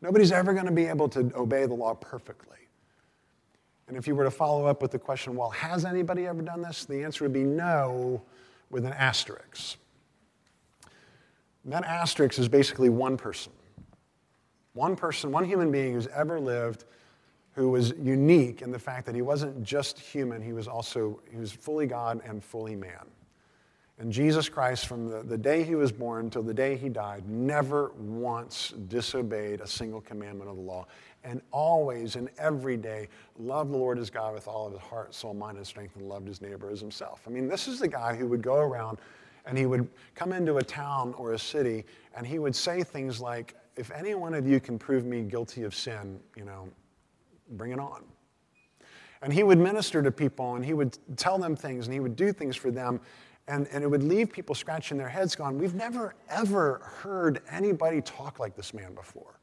Nobody's 0.00 0.30
ever 0.30 0.52
going 0.52 0.66
to 0.66 0.72
be 0.72 0.86
able 0.86 1.08
to 1.08 1.30
obey 1.34 1.66
the 1.66 1.74
law 1.74 1.94
perfectly. 1.94 2.56
And 3.88 3.96
if 3.96 4.06
you 4.06 4.14
were 4.14 4.24
to 4.24 4.30
follow 4.30 4.66
up 4.66 4.80
with 4.80 4.92
the 4.92 4.98
question, 4.98 5.34
well, 5.34 5.50
has 5.50 5.84
anybody 5.84 6.26
ever 6.26 6.42
done 6.42 6.62
this? 6.62 6.84
The 6.84 7.02
answer 7.02 7.24
would 7.24 7.32
be 7.32 7.42
no, 7.42 8.22
with 8.70 8.84
an 8.84 8.92
asterisk. 8.92 9.78
That 11.64 11.84
asterisk 11.84 12.38
is 12.38 12.48
basically 12.48 12.90
one 12.90 13.16
person. 13.16 13.52
One 14.74 14.94
person, 14.94 15.32
one 15.32 15.44
human 15.44 15.72
being 15.72 15.94
who's 15.94 16.06
ever 16.08 16.38
lived 16.38 16.84
who 17.58 17.68
was 17.70 17.92
unique 18.00 18.62
in 18.62 18.70
the 18.70 18.78
fact 18.78 19.04
that 19.04 19.16
he 19.16 19.20
wasn't 19.20 19.64
just 19.64 19.98
human, 19.98 20.40
he 20.40 20.52
was 20.52 20.68
also 20.68 21.20
he 21.28 21.36
was 21.38 21.50
fully 21.50 21.86
God 21.86 22.20
and 22.24 22.42
fully 22.42 22.76
man. 22.76 23.04
And 23.98 24.12
Jesus 24.12 24.48
Christ, 24.48 24.86
from 24.86 25.08
the, 25.08 25.24
the 25.24 25.36
day 25.36 25.64
he 25.64 25.74
was 25.74 25.90
born 25.90 26.30
till 26.30 26.44
the 26.44 26.54
day 26.54 26.76
he 26.76 26.88
died, 26.88 27.28
never 27.28 27.90
once 27.98 28.72
disobeyed 28.86 29.60
a 29.60 29.66
single 29.66 30.00
commandment 30.00 30.48
of 30.48 30.54
the 30.54 30.62
law. 30.62 30.86
And 31.24 31.42
always 31.50 32.14
and 32.14 32.28
every 32.38 32.76
day 32.76 33.08
loved 33.36 33.72
the 33.72 33.76
Lord 33.76 33.98
his 33.98 34.08
God 34.08 34.34
with 34.34 34.46
all 34.46 34.68
of 34.68 34.72
his 34.74 34.80
heart, 34.82 35.12
soul, 35.12 35.34
mind, 35.34 35.56
and 35.56 35.66
strength, 35.66 35.96
and 35.96 36.08
loved 36.08 36.28
his 36.28 36.40
neighbor 36.40 36.70
as 36.70 36.78
himself. 36.78 37.22
I 37.26 37.30
mean, 37.30 37.48
this 37.48 37.66
is 37.66 37.80
the 37.80 37.88
guy 37.88 38.14
who 38.14 38.28
would 38.28 38.40
go 38.40 38.58
around 38.58 38.98
and 39.46 39.58
he 39.58 39.66
would 39.66 39.88
come 40.14 40.32
into 40.32 40.58
a 40.58 40.62
town 40.62 41.12
or 41.18 41.32
a 41.32 41.38
city 41.38 41.84
and 42.16 42.24
he 42.24 42.38
would 42.38 42.54
say 42.54 42.84
things 42.84 43.20
like, 43.20 43.56
If 43.76 43.90
any 43.90 44.14
one 44.14 44.34
of 44.34 44.46
you 44.46 44.60
can 44.60 44.78
prove 44.78 45.04
me 45.04 45.22
guilty 45.22 45.64
of 45.64 45.74
sin, 45.74 46.20
you 46.36 46.44
know, 46.44 46.68
bring 47.50 47.72
it 47.72 47.78
on. 47.78 48.04
And 49.22 49.32
he 49.32 49.42
would 49.42 49.58
minister 49.58 50.02
to 50.02 50.10
people 50.10 50.54
and 50.54 50.64
he 50.64 50.74
would 50.74 50.96
tell 51.16 51.38
them 51.38 51.56
things 51.56 51.86
and 51.86 51.94
he 51.94 52.00
would 52.00 52.16
do 52.16 52.32
things 52.32 52.56
for 52.56 52.70
them. 52.70 53.00
And, 53.48 53.66
and 53.72 53.82
it 53.82 53.86
would 53.86 54.02
leave 54.02 54.30
people 54.30 54.54
scratching 54.54 54.98
their 54.98 55.08
heads, 55.08 55.34
going, 55.34 55.58
We've 55.58 55.74
never, 55.74 56.14
ever 56.28 56.82
heard 57.00 57.40
anybody 57.50 58.02
talk 58.02 58.38
like 58.38 58.54
this 58.54 58.74
man 58.74 58.94
before. 58.94 59.38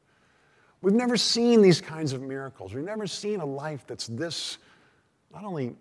We've 0.80 0.94
never 0.94 1.16
seen 1.16 1.62
these 1.62 1.80
kinds 1.80 2.12
of 2.12 2.22
miracles. 2.22 2.72
We've 2.72 2.84
never 2.84 3.06
seen 3.06 3.40
a 3.40 3.44
life 3.44 3.84
that's 3.86 4.06
this, 4.06 4.58
not 5.32 5.44
only 5.44 5.74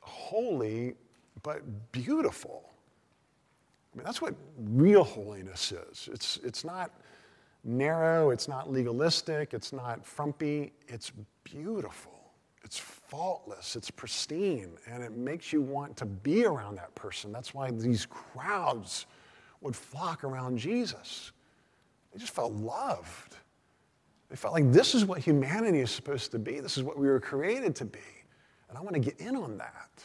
holy, 0.00 0.94
but 1.42 1.62
beautiful. 1.92 2.64
I 3.92 3.98
mean, 3.98 4.04
that's 4.04 4.20
what 4.20 4.34
real 4.58 5.04
holiness 5.04 5.72
is. 5.72 6.08
It's, 6.12 6.40
it's 6.42 6.64
not 6.64 6.90
narrow, 7.64 8.30
it's 8.30 8.48
not 8.48 8.70
legalistic, 8.70 9.54
it's 9.54 9.72
not 9.72 10.06
frumpy, 10.06 10.72
it's 10.86 11.12
beautiful. 11.44 12.12
It's 12.64 12.78
faultless, 12.78 13.76
it's 13.76 13.90
pristine, 13.90 14.70
and 14.86 15.02
it 15.02 15.12
makes 15.12 15.52
you 15.52 15.60
want 15.60 15.98
to 15.98 16.06
be 16.06 16.46
around 16.46 16.76
that 16.76 16.94
person. 16.94 17.30
That's 17.30 17.52
why 17.52 17.70
these 17.70 18.06
crowds 18.06 19.04
would 19.60 19.76
flock 19.76 20.24
around 20.24 20.58
Jesus. 20.58 21.32
They 22.12 22.18
just 22.18 22.34
felt 22.34 22.52
loved. 22.54 23.36
They 24.30 24.36
felt 24.36 24.54
like 24.54 24.72
this 24.72 24.94
is 24.94 25.04
what 25.04 25.18
humanity 25.18 25.80
is 25.80 25.90
supposed 25.90 26.30
to 26.32 26.38
be, 26.38 26.60
this 26.60 26.78
is 26.78 26.82
what 26.82 26.98
we 26.98 27.06
were 27.06 27.20
created 27.20 27.76
to 27.76 27.84
be. 27.84 28.00
And 28.68 28.78
I 28.78 28.80
want 28.80 28.94
to 28.94 29.00
get 29.00 29.20
in 29.20 29.36
on 29.36 29.58
that. 29.58 30.04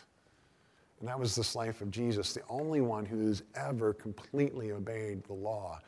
And 0.99 1.07
that 1.07 1.17
was 1.17 1.35
this 1.35 1.55
life 1.55 1.79
of 1.79 1.89
Jesus, 1.91 2.33
the 2.33 2.43
only 2.49 2.81
one 2.81 3.05
who's 3.05 3.41
ever 3.55 3.93
completely 3.93 4.73
obeyed 4.73 5.23
the 5.23 5.33
law. 5.33 5.79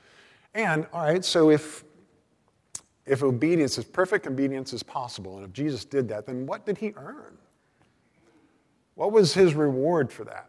And, 0.53 0.85
all 0.93 1.03
right, 1.03 1.23
so 1.23 1.49
if 1.49 1.83
if 3.05 3.23
obedience, 3.23 3.77
if 3.77 3.91
perfect 3.91 4.27
obedience 4.27 4.73
is 4.73 4.83
possible, 4.83 5.37
and 5.37 5.45
if 5.45 5.51
Jesus 5.53 5.85
did 5.85 6.07
that, 6.09 6.25
then 6.25 6.45
what 6.45 6.65
did 6.65 6.77
he 6.77 6.93
earn? 6.95 7.37
What 8.95 9.11
was 9.11 9.33
his 9.33 9.55
reward 9.55 10.11
for 10.11 10.23
that? 10.25 10.47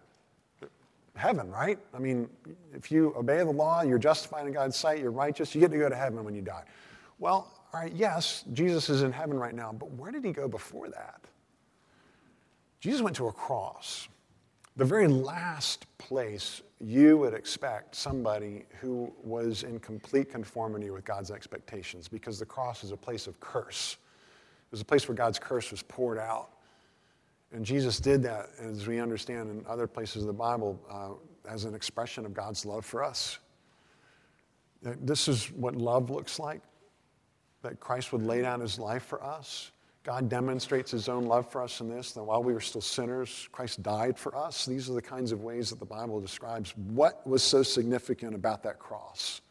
Heaven, 1.17 1.51
right? 1.51 1.79
I 1.95 1.99
mean, 1.99 2.29
if 2.75 2.91
you 2.91 3.15
obey 3.17 3.39
the 3.39 3.51
law, 3.51 3.83
you're 3.83 3.99
justified 3.99 4.47
in 4.47 4.53
God's 4.53 4.77
sight, 4.77 4.99
you're 4.99 5.11
righteous, 5.11 5.55
you 5.55 5.61
get 5.61 5.71
to 5.71 5.79
go 5.79 5.89
to 5.89 5.97
heaven 5.97 6.25
when 6.25 6.35
you 6.35 6.43
die. 6.43 6.65
Well, 7.19 7.51
all 7.73 7.81
right, 7.81 7.93
yes, 7.93 8.45
Jesus 8.53 8.89
is 8.91 9.03
in 9.03 9.13
heaven 9.13 9.39
right 9.39 9.55
now, 9.55 9.73
but 9.73 9.91
where 9.93 10.11
did 10.11 10.25
he 10.25 10.33
go 10.33 10.49
before 10.49 10.89
that? 10.89 11.21
Jesus 12.81 13.01
went 13.01 13.17
to 13.17 13.29
a 13.29 13.33
cross, 13.33 14.09
the 14.77 14.85
very 14.85 15.09
last 15.09 15.87
place 15.99 16.63
you 16.81 17.17
would 17.19 17.35
expect 17.35 17.95
somebody 17.95 18.65
who 18.81 19.13
was 19.23 19.63
in 19.63 19.79
complete 19.79 20.31
conformity 20.31 20.91
with 20.91 21.05
God's 21.05 21.31
expectations, 21.31 22.09
because 22.09 22.39
the 22.39 22.47
cross 22.47 22.83
is 22.83 22.91
a 22.91 22.97
place 22.97 23.27
of 23.27 23.39
curse. 23.41 23.97
It 24.67 24.73
was 24.73 24.81
a 24.81 24.85
place 24.85 25.07
where 25.07 25.15
God's 25.15 25.39
curse 25.39 25.71
was 25.71 25.83
poured 25.83 26.19
out. 26.19 26.51
And 27.53 27.65
Jesus 27.65 28.01
did 28.01 28.23
that, 28.23 28.49
as 28.59 28.87
we 28.87 28.99
understand 28.99 29.51
in 29.51 29.65
other 29.69 29.87
places 29.87 30.23
of 30.23 30.27
the 30.27 30.33
Bible, 30.33 30.81
uh, 30.91 31.51
as 31.51 31.65
an 31.65 31.75
expression 31.75 32.25
of 32.25 32.33
God's 32.33 32.65
love 32.65 32.85
for 32.85 33.05
us. 33.05 33.39
This 34.83 35.29
is 35.29 35.53
what 35.53 35.77
love 35.77 36.11
looks 36.11 36.39
like 36.39 36.63
that 37.63 37.79
Christ 37.79 38.13
would 38.13 38.23
lay 38.23 38.43
down 38.43 38.61
his 38.61 38.79
life 38.79 39.05
for 39.05 39.23
us. 39.23 39.71
God 40.05 40.29
demonstrates 40.29 40.91
his 40.91 41.09
own 41.09 41.27
love 41.27 41.49
for 41.49 41.63
us 41.63 41.81
in 41.81 41.89
this, 41.89 42.13
that 42.13 42.25
while 42.25 42.43
we 42.43 42.53
were 42.53 42.61
still 42.61 42.81
sinners, 42.81 43.49
Christ 43.53 43.83
died 43.85 44.19
for 44.19 44.37
us. 44.37 44.67
These 44.67 44.91
are 44.91 44.95
the 44.95 45.03
kinds 45.03 45.31
of 45.31 45.43
ways 45.43 45.71
that 45.71 45.79
the 45.79 45.87
Bible 45.87 46.21
describes 46.21 46.77
what 46.77 47.25
was 47.27 47.43
so 47.43 47.63
significant 47.63 48.35
about 48.35 48.65
that 48.65 48.81
cross. 48.81 49.43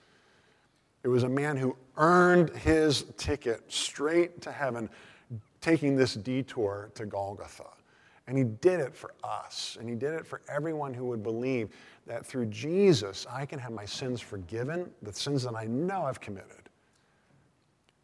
It 1.03 1.07
was 1.07 1.23
a 1.23 1.29
man 1.29 1.55
who 1.55 1.77
earned 1.95 2.49
his 2.49 3.05
ticket 3.17 3.71
straight 3.71 4.41
to 4.41 4.51
heaven, 4.51 4.89
taking 5.61 5.95
this 5.95 6.15
detour 6.15 6.91
to 6.95 7.05
Golgotha. 7.05 7.67
And 8.27 8.37
he 8.37 8.43
did 8.43 8.81
it 8.81 8.93
for 8.93 9.13
us, 9.23 9.77
and 9.79 9.89
he 9.89 9.95
did 9.95 10.13
it 10.13 10.27
for 10.27 10.41
everyone 10.49 10.93
who 10.93 11.05
would 11.05 11.23
believe 11.23 11.69
that 12.07 12.25
through 12.25 12.47
Jesus, 12.47 13.25
I 13.29 13.45
can 13.45 13.57
have 13.57 13.71
my 13.71 13.85
sins 13.85 14.19
forgiven, 14.19 14.91
the 15.01 15.13
sins 15.13 15.43
that 15.43 15.55
I 15.55 15.65
know 15.65 16.03
I've 16.03 16.19
committed. 16.19 16.69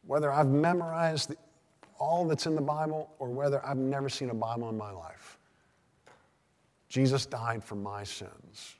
Whether 0.06 0.32
I've 0.32 0.48
memorized 0.48 1.30
the 1.30 1.38
all 2.00 2.26
that's 2.26 2.46
in 2.46 2.56
the 2.56 2.62
Bible 2.62 3.12
or 3.20 3.30
whether 3.30 3.66
I've 3.66 3.78
never 3.78 4.10
seen 4.10 4.30
a 4.30 4.34
Bible 4.34 4.70
in 4.70 4.78
my 4.78 4.92
life. 4.92 5.38
Jesus 6.90 7.26
died 7.26 7.64
for 7.64 7.76
my 7.76 8.04
sins. 8.04 8.76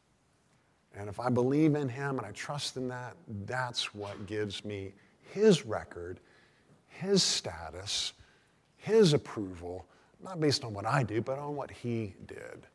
And 0.96 1.10
if 1.10 1.20
I 1.20 1.30
believe 1.30 1.76
in 1.76 1.90
him 1.90 2.18
and 2.18 2.26
I 2.26 2.32
trust 2.32 2.78
in 2.78 2.88
that, 2.88 3.16
that's 3.46 3.94
what 3.94 4.26
gives 4.26 4.66
me 4.66 4.94
his 5.32 5.66
record, 5.66 6.20
his 6.88 7.22
status, 7.22 8.14
his 8.78 9.14
approval, 9.14 9.86
not 10.24 10.40
based 10.40 10.64
on 10.64 10.74
what 10.74 10.86
I 10.86 11.04
do, 11.04 11.22
but 11.22 11.38
on 11.38 11.56
what 11.56 11.70
he 11.70 12.16
did. 12.26 12.66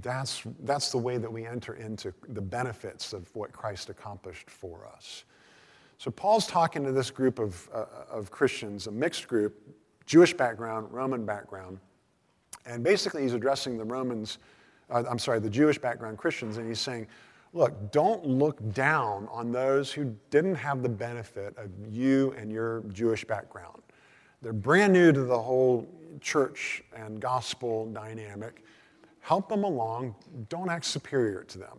That's, 0.00 0.42
that's 0.60 0.90
the 0.90 0.98
way 0.98 1.18
that 1.18 1.32
we 1.32 1.46
enter 1.46 1.74
into 1.74 2.12
the 2.28 2.40
benefits 2.40 3.12
of 3.12 3.34
what 3.36 3.52
Christ 3.52 3.90
accomplished 3.90 4.48
for 4.48 4.86
us. 4.86 5.24
So 6.02 6.10
Paul's 6.10 6.48
talking 6.48 6.82
to 6.82 6.90
this 6.90 7.12
group 7.12 7.38
of, 7.38 7.68
uh, 7.72 7.84
of 8.10 8.28
Christians, 8.28 8.88
a 8.88 8.90
mixed 8.90 9.28
group, 9.28 9.56
Jewish 10.04 10.34
background, 10.34 10.88
Roman 10.90 11.24
background. 11.24 11.78
And 12.66 12.82
basically, 12.82 13.22
he's 13.22 13.34
addressing 13.34 13.78
the 13.78 13.84
Romans, 13.84 14.38
uh, 14.90 15.04
I'm 15.08 15.20
sorry, 15.20 15.38
the 15.38 15.48
Jewish 15.48 15.78
background 15.78 16.18
Christians, 16.18 16.56
and 16.56 16.66
he's 16.66 16.80
saying, 16.80 17.06
look, 17.52 17.92
don't 17.92 18.26
look 18.26 18.58
down 18.72 19.28
on 19.30 19.52
those 19.52 19.92
who 19.92 20.12
didn't 20.30 20.56
have 20.56 20.82
the 20.82 20.88
benefit 20.88 21.56
of 21.56 21.70
you 21.88 22.34
and 22.36 22.50
your 22.50 22.80
Jewish 22.92 23.24
background. 23.24 23.80
They're 24.42 24.52
brand 24.52 24.92
new 24.92 25.12
to 25.12 25.22
the 25.22 25.40
whole 25.40 25.86
church 26.20 26.82
and 26.96 27.20
gospel 27.20 27.86
dynamic. 27.92 28.64
Help 29.20 29.48
them 29.48 29.62
along. 29.62 30.16
Don't 30.48 30.68
act 30.68 30.84
superior 30.84 31.44
to 31.44 31.58
them. 31.58 31.78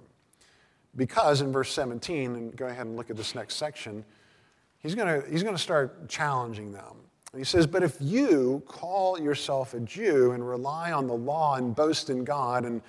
Because 0.95 1.41
in 1.41 1.51
verse 1.51 1.71
17, 1.71 2.35
and 2.35 2.55
go 2.55 2.67
ahead 2.67 2.85
and 2.85 2.95
look 2.95 3.09
at 3.09 3.17
this 3.17 3.33
next 3.33 3.55
section, 3.55 4.05
he's 4.79 4.95
going 4.95 5.23
he's 5.29 5.43
to 5.43 5.57
start 5.57 6.07
challenging 6.07 6.71
them. 6.71 6.97
he 7.35 7.43
says, 7.43 7.65
But 7.65 7.83
if 7.83 7.97
you 7.99 8.61
call 8.67 9.19
yourself 9.19 9.73
a 9.73 9.79
Jew 9.79 10.31
and 10.31 10.47
rely 10.47 10.91
on 10.91 11.07
the 11.07 11.15
law 11.15 11.55
and 11.55 11.75
boast 11.75 12.09
in 12.09 12.23
God 12.23 12.65
and 12.65 12.81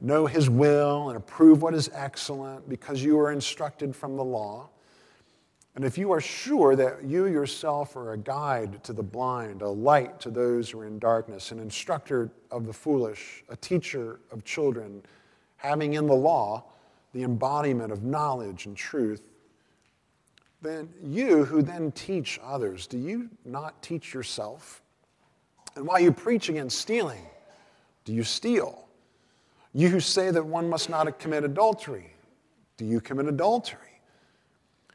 know 0.00 0.26
his 0.26 0.50
will 0.50 1.08
and 1.08 1.16
approve 1.16 1.62
what 1.62 1.74
is 1.74 1.88
excellent 1.94 2.68
because 2.68 3.02
you 3.02 3.18
are 3.18 3.32
instructed 3.32 3.96
from 3.96 4.16
the 4.16 4.24
law, 4.24 4.68
and 5.74 5.86
if 5.86 5.96
you 5.96 6.12
are 6.12 6.20
sure 6.20 6.76
that 6.76 7.02
you 7.04 7.26
yourself 7.26 7.96
are 7.96 8.12
a 8.12 8.18
guide 8.18 8.84
to 8.84 8.92
the 8.92 9.02
blind, 9.02 9.62
a 9.62 9.68
light 9.68 10.20
to 10.20 10.30
those 10.30 10.68
who 10.68 10.80
are 10.80 10.86
in 10.86 10.98
darkness, 10.98 11.50
an 11.50 11.58
instructor 11.58 12.30
of 12.50 12.66
the 12.66 12.72
foolish, 12.74 13.42
a 13.48 13.56
teacher 13.56 14.20
of 14.30 14.44
children, 14.44 15.02
having 15.56 15.94
in 15.94 16.06
the 16.06 16.14
law 16.14 16.64
the 17.12 17.22
embodiment 17.22 17.92
of 17.92 18.02
knowledge 18.02 18.66
and 18.66 18.76
truth, 18.76 19.28
then 20.62 20.88
you 21.02 21.44
who 21.44 21.60
then 21.62 21.92
teach 21.92 22.38
others, 22.42 22.86
do 22.86 22.96
you 22.96 23.28
not 23.44 23.82
teach 23.82 24.14
yourself? 24.14 24.80
And 25.74 25.86
while 25.86 26.00
you 26.00 26.12
preach 26.12 26.48
against 26.48 26.78
stealing, 26.78 27.24
do 28.04 28.12
you 28.12 28.22
steal? 28.22 28.86
You 29.74 29.88
who 29.88 30.00
say 30.00 30.30
that 30.30 30.44
one 30.44 30.68
must 30.68 30.90
not 30.90 31.18
commit 31.18 31.44
adultery, 31.44 32.14
do 32.76 32.84
you 32.84 33.00
commit 33.00 33.26
adultery? 33.26 33.78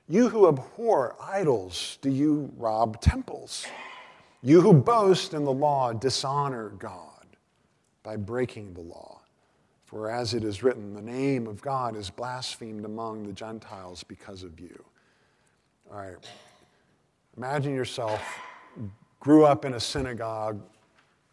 You 0.08 0.30
who 0.30 0.48
abhor 0.48 1.16
idols, 1.22 1.98
do 2.02 2.10
you 2.10 2.52
rob 2.58 3.02
temples? 3.02 3.66
You 4.42 4.62
who 4.62 4.72
boast 4.72 5.34
in 5.34 5.44
the 5.44 5.52
law, 5.52 5.92
dishonor 5.92 6.70
God 6.70 7.26
by 8.04 8.16
breaking 8.16 8.74
the 8.74 8.82
law. 8.82 9.20
For 9.88 10.12
as 10.12 10.34
it 10.34 10.44
is 10.44 10.64
written, 10.64 10.94
the 10.94 11.02
name 11.02 11.48
of 11.48 11.62
God 11.62 11.96
is 11.96 12.10
blasphemed 12.10 12.84
among 12.84 13.24
the 13.24 13.32
Gentiles 13.32 14.04
because 14.04 14.44
of 14.44 14.60
you. 14.60 14.84
All 15.90 15.98
right. 15.98 16.18
Imagine 17.38 17.74
yourself 17.74 18.22
grew 19.22 19.46
up 19.46 19.64
in 19.64 19.76
a 19.76 19.80
synagogue, 19.80 20.62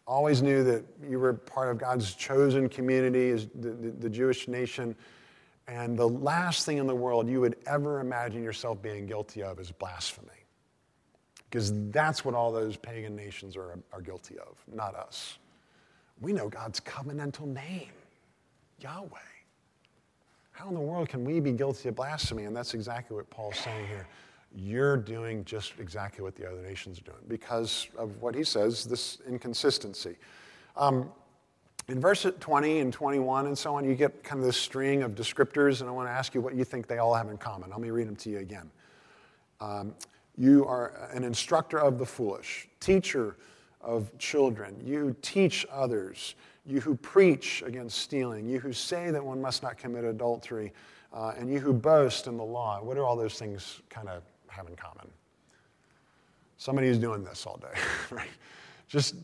always 0.06 0.40
knew 0.40 0.62
that 0.62 0.84
you 1.08 1.18
were 1.18 1.32
part 1.32 1.68
of 1.68 1.78
God's 1.78 2.14
chosen 2.14 2.68
community, 2.68 3.32
the, 3.32 3.70
the, 3.70 3.90
the 3.98 4.08
Jewish 4.08 4.46
nation, 4.46 4.94
and 5.66 5.98
the 5.98 6.08
last 6.08 6.64
thing 6.64 6.78
in 6.78 6.86
the 6.86 6.94
world 6.94 7.28
you 7.28 7.40
would 7.40 7.56
ever 7.66 7.98
imagine 7.98 8.44
yourself 8.44 8.80
being 8.80 9.04
guilty 9.04 9.42
of 9.42 9.58
is 9.58 9.72
blasphemy. 9.72 10.28
Because 11.50 11.72
that's 11.90 12.24
what 12.24 12.36
all 12.36 12.52
those 12.52 12.76
pagan 12.76 13.16
nations 13.16 13.56
are, 13.56 13.80
are 13.92 14.00
guilty 14.00 14.38
of, 14.38 14.62
not 14.72 14.94
us. 14.94 15.38
We 16.20 16.32
know 16.32 16.48
God's 16.48 16.78
covenantal 16.78 17.46
name. 17.46 17.90
Yahweh. 18.80 19.18
How 20.52 20.68
in 20.68 20.74
the 20.74 20.80
world 20.80 21.08
can 21.08 21.24
we 21.24 21.40
be 21.40 21.52
guilty 21.52 21.88
of 21.88 21.96
blasphemy? 21.96 22.44
And 22.44 22.56
that's 22.56 22.74
exactly 22.74 23.16
what 23.16 23.28
Paul's 23.28 23.58
saying 23.58 23.86
here. 23.86 24.06
You're 24.56 24.96
doing 24.96 25.44
just 25.44 25.74
exactly 25.80 26.22
what 26.22 26.36
the 26.36 26.48
other 26.48 26.62
nations 26.62 27.00
are 27.00 27.02
doing 27.02 27.24
because 27.26 27.88
of 27.98 28.22
what 28.22 28.36
he 28.36 28.44
says, 28.44 28.84
this 28.84 29.18
inconsistency. 29.28 30.16
Um, 30.76 31.10
in 31.88 32.00
verse 32.00 32.26
20 32.38 32.78
and 32.78 32.92
21 32.92 33.46
and 33.46 33.58
so 33.58 33.74
on, 33.74 33.84
you 33.84 33.94
get 33.94 34.22
kind 34.22 34.40
of 34.40 34.46
this 34.46 34.56
string 34.56 35.02
of 35.02 35.14
descriptors, 35.14 35.80
and 35.80 35.90
I 35.90 35.92
want 35.92 36.08
to 36.08 36.12
ask 36.12 36.34
you 36.34 36.40
what 36.40 36.54
you 36.54 36.64
think 36.64 36.86
they 36.86 36.98
all 36.98 37.14
have 37.14 37.28
in 37.28 37.36
common. 37.36 37.70
Let 37.70 37.80
me 37.80 37.90
read 37.90 38.06
them 38.08 38.16
to 38.16 38.30
you 38.30 38.38
again. 38.38 38.70
Um, 39.60 39.94
you 40.36 40.64
are 40.66 41.08
an 41.12 41.24
instructor 41.24 41.78
of 41.78 41.98
the 41.98 42.06
foolish, 42.06 42.68
teacher 42.80 43.36
of 43.80 44.16
children. 44.18 44.80
You 44.84 45.14
teach 45.20 45.66
others 45.70 46.36
you 46.66 46.80
who 46.80 46.94
preach 46.94 47.62
against 47.66 47.98
stealing, 47.98 48.46
you 48.46 48.58
who 48.58 48.72
say 48.72 49.10
that 49.10 49.24
one 49.24 49.40
must 49.40 49.62
not 49.62 49.76
commit 49.76 50.04
adultery, 50.04 50.72
uh, 51.12 51.32
and 51.36 51.52
you 51.52 51.60
who 51.60 51.72
boast 51.72 52.26
in 52.26 52.36
the 52.36 52.44
law. 52.44 52.82
What 52.82 52.94
do 52.94 53.02
all 53.02 53.16
those 53.16 53.38
things 53.38 53.82
kind 53.90 54.08
of 54.08 54.22
have 54.48 54.66
in 54.66 54.76
common? 54.76 55.06
Somebody 56.56 56.88
who's 56.88 56.98
doing 56.98 57.22
this 57.22 57.44
all 57.46 57.58
day, 57.58 57.78
right? 58.10 58.30
Just 58.88 59.16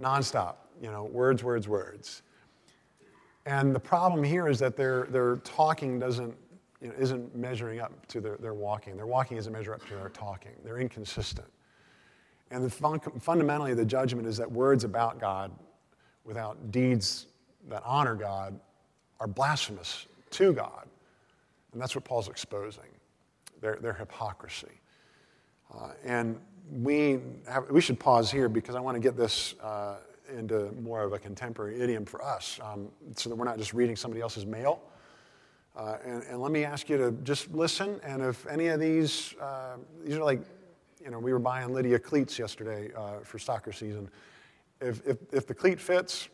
nonstop, 0.00 0.54
you 0.80 0.90
know, 0.90 1.04
words, 1.04 1.44
words, 1.44 1.68
words. 1.68 2.22
And 3.44 3.74
the 3.74 3.80
problem 3.80 4.22
here 4.22 4.48
is 4.48 4.58
that 4.60 4.76
their, 4.76 5.04
their 5.10 5.36
talking 5.38 5.98
doesn't, 5.98 6.34
you 6.80 6.88
know, 6.88 6.94
isn't 6.98 7.34
measuring 7.36 7.80
up 7.80 8.06
to 8.06 8.20
their, 8.20 8.36
their 8.36 8.54
walking. 8.54 8.96
Their 8.96 9.06
walking 9.06 9.36
isn't 9.36 9.52
measuring 9.52 9.80
up 9.80 9.88
to 9.88 9.94
their 9.94 10.08
talking. 10.08 10.52
They're 10.64 10.78
inconsistent. 10.78 11.48
And 12.50 12.64
the 12.64 12.70
fun, 12.70 13.00
fundamentally, 13.18 13.74
the 13.74 13.84
judgment 13.84 14.26
is 14.26 14.36
that 14.36 14.50
words 14.50 14.84
about 14.84 15.20
God 15.20 15.50
without 16.24 16.70
deeds 16.70 17.26
that 17.68 17.82
honor 17.84 18.14
God 18.14 18.58
are 19.20 19.26
blasphemous 19.26 20.06
to 20.30 20.52
God. 20.52 20.86
And 21.72 21.80
that's 21.80 21.94
what 21.94 22.04
Paul's 22.04 22.28
exposing 22.28 22.84
their, 23.60 23.76
their 23.76 23.92
hypocrisy. 23.92 24.80
Uh, 25.72 25.90
and 26.04 26.38
we, 26.70 27.20
have, 27.48 27.70
we 27.70 27.80
should 27.80 27.98
pause 27.98 28.30
here 28.30 28.48
because 28.48 28.74
I 28.74 28.80
want 28.80 28.96
to 28.96 29.00
get 29.00 29.16
this 29.16 29.54
uh, 29.62 29.96
into 30.36 30.72
more 30.82 31.02
of 31.02 31.12
a 31.12 31.18
contemporary 31.18 31.80
idiom 31.80 32.04
for 32.04 32.22
us 32.22 32.58
um, 32.62 32.88
so 33.16 33.28
that 33.28 33.36
we're 33.36 33.44
not 33.44 33.58
just 33.58 33.72
reading 33.72 33.96
somebody 33.96 34.20
else's 34.20 34.46
mail. 34.46 34.80
Uh, 35.74 35.96
and, 36.04 36.22
and, 36.24 36.42
let 36.42 36.52
me 36.52 36.64
ask 36.64 36.90
you 36.90 36.98
to 36.98 37.12
just 37.24 37.50
listen. 37.52 37.98
And 38.04 38.20
if 38.20 38.46
any 38.46 38.66
of 38.68 38.78
these, 38.78 39.34
uh, 39.40 39.76
these 40.04 40.16
are 40.16 40.24
like, 40.24 40.42
you 41.02 41.10
know, 41.10 41.18
we 41.18 41.32
were 41.32 41.38
buying 41.38 41.72
Lydia 41.72 41.98
cleats 41.98 42.38
yesterday 42.38 42.90
uh, 42.94 43.20
for 43.22 43.38
soccer 43.38 43.72
season 43.72 44.10
if, 44.82 45.06
if, 45.06 45.18
if 45.32 45.46
the 45.46 45.54
cleat 45.54 45.80
fits, 45.80 46.28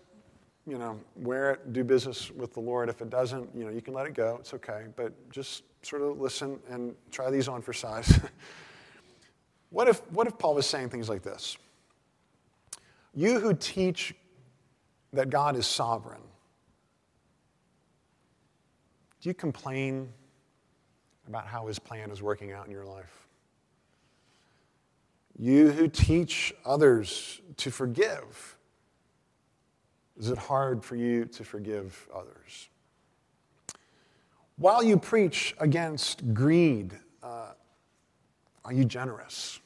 you 0.66 0.78
know, 0.78 1.00
wear 1.16 1.52
it, 1.52 1.72
do 1.72 1.84
business 1.84 2.30
with 2.30 2.52
the 2.52 2.61
Lord. 2.61 2.88
If 2.88 3.00
it 3.00 3.11
doesn't, 3.11 3.48
you 3.54 3.64
know, 3.64 3.70
you 3.70 3.80
can 3.80 3.94
let 3.94 4.06
it 4.06 4.14
go. 4.14 4.37
It's 4.40 4.52
okay. 4.54 4.87
But 4.96 5.12
just 5.30 5.64
sort 5.82 6.02
of 6.02 6.20
listen 6.20 6.58
and 6.68 6.94
try 7.11 7.30
these 7.30 7.48
on 7.48 7.62
for 7.62 7.72
size. 7.72 8.20
what, 9.70 9.88
if, 9.88 10.00
what 10.12 10.26
if 10.26 10.38
Paul 10.38 10.54
was 10.54 10.66
saying 10.66 10.90
things 10.90 11.08
like 11.08 11.22
this? 11.22 11.56
You 13.14 13.40
who 13.40 13.54
teach 13.54 14.14
that 15.12 15.30
God 15.30 15.56
is 15.56 15.66
sovereign, 15.66 16.20
do 19.20 19.28
you 19.28 19.34
complain 19.34 20.12
about 21.26 21.46
how 21.46 21.66
his 21.66 21.78
plan 21.78 22.11
is 22.11 22.22
working 22.22 22.52
out 22.52 22.66
in 22.66 22.70
your 22.70 22.84
life? 22.84 23.26
You 25.38 25.70
who 25.70 25.87
teach 25.87 26.53
others 26.64 27.40
to 27.59 27.70
forgive, 27.70 28.57
is 30.18 30.31
it 30.31 30.38
hard 30.38 30.85
for 30.85 30.96
you 30.96 31.27
to 31.27 31.44
forgive 31.44 32.09
others? 32.12 32.68
While 34.57 34.83
you 34.83 34.98
preach 34.98 35.55
against 35.61 36.35
greed, 36.35 36.92
uh, 37.22 37.53
are 38.64 38.72
you 38.72 38.85
generous? 38.85 39.61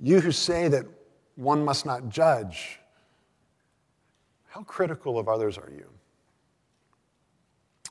You 0.00 0.20
who 0.20 0.32
say 0.32 0.68
that 0.68 0.86
one 1.36 1.62
must 1.62 1.84
not 1.84 2.08
judge, 2.08 2.78
how 4.48 4.62
critical 4.62 5.18
of 5.18 5.28
others 5.28 5.58
are 5.58 5.70
you? 5.70 5.86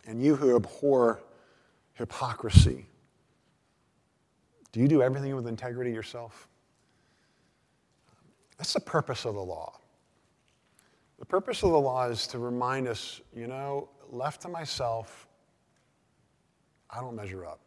And 0.07 0.23
you 0.23 0.35
who 0.35 0.55
abhor 0.55 1.21
hypocrisy, 1.93 2.87
do 4.73 4.79
you 4.79 4.87
do 4.87 5.01
everything 5.01 5.33
with 5.35 5.47
integrity 5.47 5.91
yourself? 5.91 6.49
That's 8.57 8.73
the 8.73 8.79
purpose 8.79 9.25
of 9.25 9.35
the 9.35 9.41
law. 9.41 9.79
The 11.19 11.25
purpose 11.25 11.63
of 11.63 11.71
the 11.71 11.79
law 11.79 12.09
is 12.09 12.27
to 12.27 12.39
remind 12.39 12.87
us, 12.87 13.21
you 13.35 13.47
know, 13.47 13.87
left 14.09 14.41
to 14.41 14.49
myself, 14.49 15.27
I 16.89 16.99
don't 16.99 17.15
measure 17.15 17.45
up. 17.45 17.59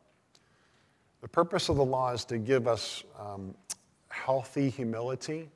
The 1.23 1.29
purpose 1.29 1.69
of 1.69 1.77
the 1.77 1.85
law 1.85 2.13
is 2.13 2.25
to 2.27 2.39
give 2.39 2.69
us 2.69 3.05
um, 3.19 3.55
healthy 4.09 4.69
humility. 4.69 5.49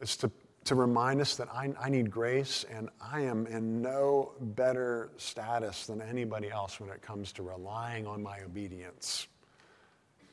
It's 0.00 0.16
to, 0.18 0.30
to 0.64 0.74
remind 0.74 1.20
us 1.20 1.36
that 1.36 1.48
I, 1.52 1.72
I 1.80 1.90
need 1.90 2.10
grace 2.10 2.64
and 2.70 2.88
I 3.00 3.20
am 3.20 3.46
in 3.46 3.82
no 3.82 4.32
better 4.40 5.10
status 5.16 5.86
than 5.86 6.00
anybody 6.00 6.50
else 6.50 6.80
when 6.80 6.90
it 6.90 7.02
comes 7.02 7.32
to 7.34 7.42
relying 7.42 8.06
on 8.06 8.22
my 8.22 8.40
obedience. 8.40 9.28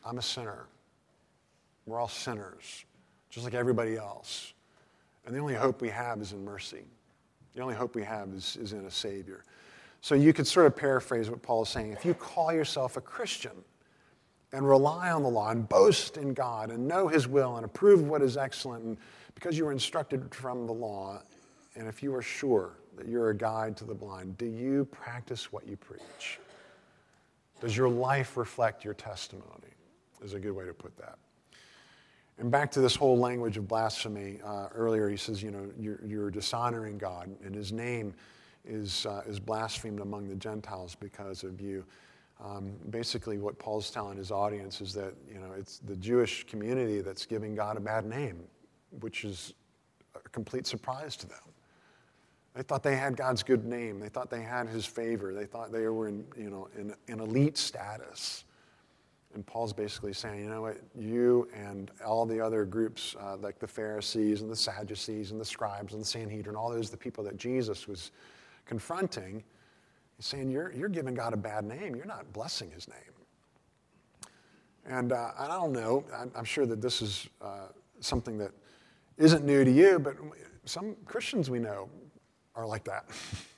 I'm 0.05 0.17
a 0.17 0.21
sinner. 0.21 0.67
We're 1.85 1.99
all 1.99 2.07
sinners, 2.07 2.85
just 3.29 3.45
like 3.45 3.53
everybody 3.53 3.97
else. 3.97 4.53
And 5.25 5.35
the 5.35 5.39
only 5.39 5.55
hope 5.55 5.81
we 5.81 5.89
have 5.89 6.21
is 6.21 6.33
in 6.33 6.43
mercy. 6.43 6.83
The 7.55 7.61
only 7.61 7.75
hope 7.75 7.95
we 7.95 8.03
have 8.03 8.29
is, 8.29 8.57
is 8.57 8.73
in 8.73 8.85
a 8.85 8.91
Savior. 8.91 9.43
So 10.01 10.15
you 10.15 10.33
could 10.33 10.47
sort 10.47 10.65
of 10.65 10.75
paraphrase 10.75 11.29
what 11.29 11.41
Paul 11.41 11.63
is 11.63 11.69
saying. 11.69 11.91
If 11.91 12.03
you 12.03 12.13
call 12.13 12.51
yourself 12.51 12.97
a 12.97 13.01
Christian 13.01 13.53
and 14.51 14.67
rely 14.67 15.11
on 15.11 15.23
the 15.23 15.29
law 15.29 15.49
and 15.49 15.67
boast 15.67 16.17
in 16.17 16.33
God 16.33 16.71
and 16.71 16.87
know 16.87 17.07
His 17.07 17.27
will 17.27 17.55
and 17.55 17.65
approve 17.65 18.03
what 18.03 18.21
is 18.21 18.35
excellent, 18.35 18.83
and 18.83 18.97
because 19.35 19.57
you 19.57 19.65
were 19.65 19.71
instructed 19.71 20.33
from 20.33 20.67
the 20.67 20.73
law, 20.73 21.21
and 21.75 21.87
if 21.87 22.03
you 22.03 22.13
are 22.15 22.21
sure 22.21 22.73
that 22.97 23.07
you're 23.07 23.29
a 23.29 23.35
guide 23.35 23.77
to 23.77 23.85
the 23.85 23.93
blind, 23.93 24.37
do 24.37 24.45
you 24.45 24.85
practice 24.85 25.51
what 25.51 25.67
you 25.67 25.77
preach? 25.77 26.39
Does 27.61 27.75
your 27.75 27.89
life 27.89 28.35
reflect 28.35 28.83
your 28.83 28.93
testimony? 28.93 29.72
Is 30.23 30.33
a 30.33 30.39
good 30.39 30.53
way 30.53 30.65
to 30.65 30.73
put 30.73 30.95
that. 30.97 31.17
And 32.39 32.49
back 32.49 32.71
to 32.71 32.81
this 32.81 32.95
whole 32.95 33.17
language 33.17 33.57
of 33.57 33.67
blasphemy, 33.67 34.39
uh, 34.43 34.67
earlier 34.73 35.09
he 35.09 35.17
says, 35.17 35.43
you 35.43 35.51
know, 35.51 35.69
you're, 35.77 35.99
you're, 36.05 36.31
dishonoring 36.31 36.97
God, 36.97 37.29
and 37.43 37.53
his 37.53 37.71
name 37.71 38.13
is, 38.65 39.05
uh, 39.05 39.21
is 39.27 39.39
blasphemed 39.39 39.99
among 39.99 40.29
the 40.29 40.35
Gentiles 40.35 40.95
because 40.95 41.43
of 41.43 41.61
you. 41.61 41.85
Um, 42.43 42.73
basically, 42.89 43.37
what 43.37 43.59
Paul's 43.59 43.91
telling 43.91 44.17
his 44.17 44.31
audience 44.31 44.81
is 44.81 44.93
that, 44.93 45.13
you 45.31 45.39
know, 45.39 45.51
it's 45.57 45.79
the 45.79 45.95
Jewish 45.95 46.45
community 46.45 47.01
that's 47.01 47.25
giving 47.25 47.53
God 47.53 47.77
a 47.77 47.79
bad 47.79 48.05
name, 48.05 48.43
which 48.99 49.25
is 49.25 49.53
a 50.15 50.29
complete 50.29 50.65
surprise 50.65 51.15
to 51.17 51.27
them. 51.27 51.37
They 52.55 52.63
thought 52.63 52.83
they 52.83 52.95
had 52.95 53.15
God's 53.15 53.43
good 53.43 53.65
name. 53.65 53.99
They 53.99 54.09
thought 54.09 54.29
they 54.29 54.41
had 54.41 54.67
his 54.67 54.85
favor. 54.85 55.33
They 55.33 55.45
thought 55.45 55.71
they 55.71 55.87
were 55.87 56.07
in, 56.07 56.25
you 56.37 56.49
know, 56.49 56.69
in, 56.77 56.93
in 57.07 57.19
elite 57.19 57.57
status. 57.57 58.45
And 59.33 59.45
Paul's 59.45 59.73
basically 59.73 60.13
saying, 60.13 60.39
you 60.39 60.49
know 60.49 60.61
what, 60.61 60.77
you 60.95 61.47
and 61.55 61.89
all 62.05 62.25
the 62.25 62.39
other 62.39 62.65
groups, 62.65 63.15
uh, 63.19 63.37
like 63.37 63.59
the 63.59 63.67
Pharisees 63.67 64.41
and 64.41 64.51
the 64.51 64.55
Sadducees 64.55 65.31
and 65.31 65.41
the 65.41 65.45
scribes 65.45 65.93
and 65.93 66.01
the 66.01 66.05
Sanhedrin, 66.05 66.55
all 66.55 66.69
those 66.69 66.89
the 66.89 66.97
people 66.97 67.23
that 67.23 67.37
Jesus 67.37 67.87
was 67.87 68.11
confronting, 68.65 69.43
he's 70.17 70.25
saying, 70.25 70.49
you're, 70.49 70.71
you're 70.71 70.89
giving 70.89 71.13
God 71.15 71.33
a 71.33 71.37
bad 71.37 71.65
name. 71.65 71.95
You're 71.95 72.05
not 72.05 72.31
blessing 72.31 72.69
his 72.71 72.87
name. 72.87 72.97
And 74.85 75.13
uh, 75.13 75.31
I 75.37 75.47
don't 75.47 75.71
know, 75.71 76.03
I'm, 76.15 76.31
I'm, 76.35 76.43
sure 76.43 76.65
that 76.65 76.81
this 76.81 77.01
is 77.01 77.27
uh, 77.41 77.67
something 78.01 78.37
that 78.37 78.51
isn't 79.17 79.45
new 79.45 79.63
to 79.63 79.71
you, 79.71 79.97
but 79.97 80.15
some 80.65 80.95
Christians 81.05 81.49
we 81.49 81.59
know 81.59 81.89
are 82.55 82.65
like 82.65 82.83
that. 82.85 83.05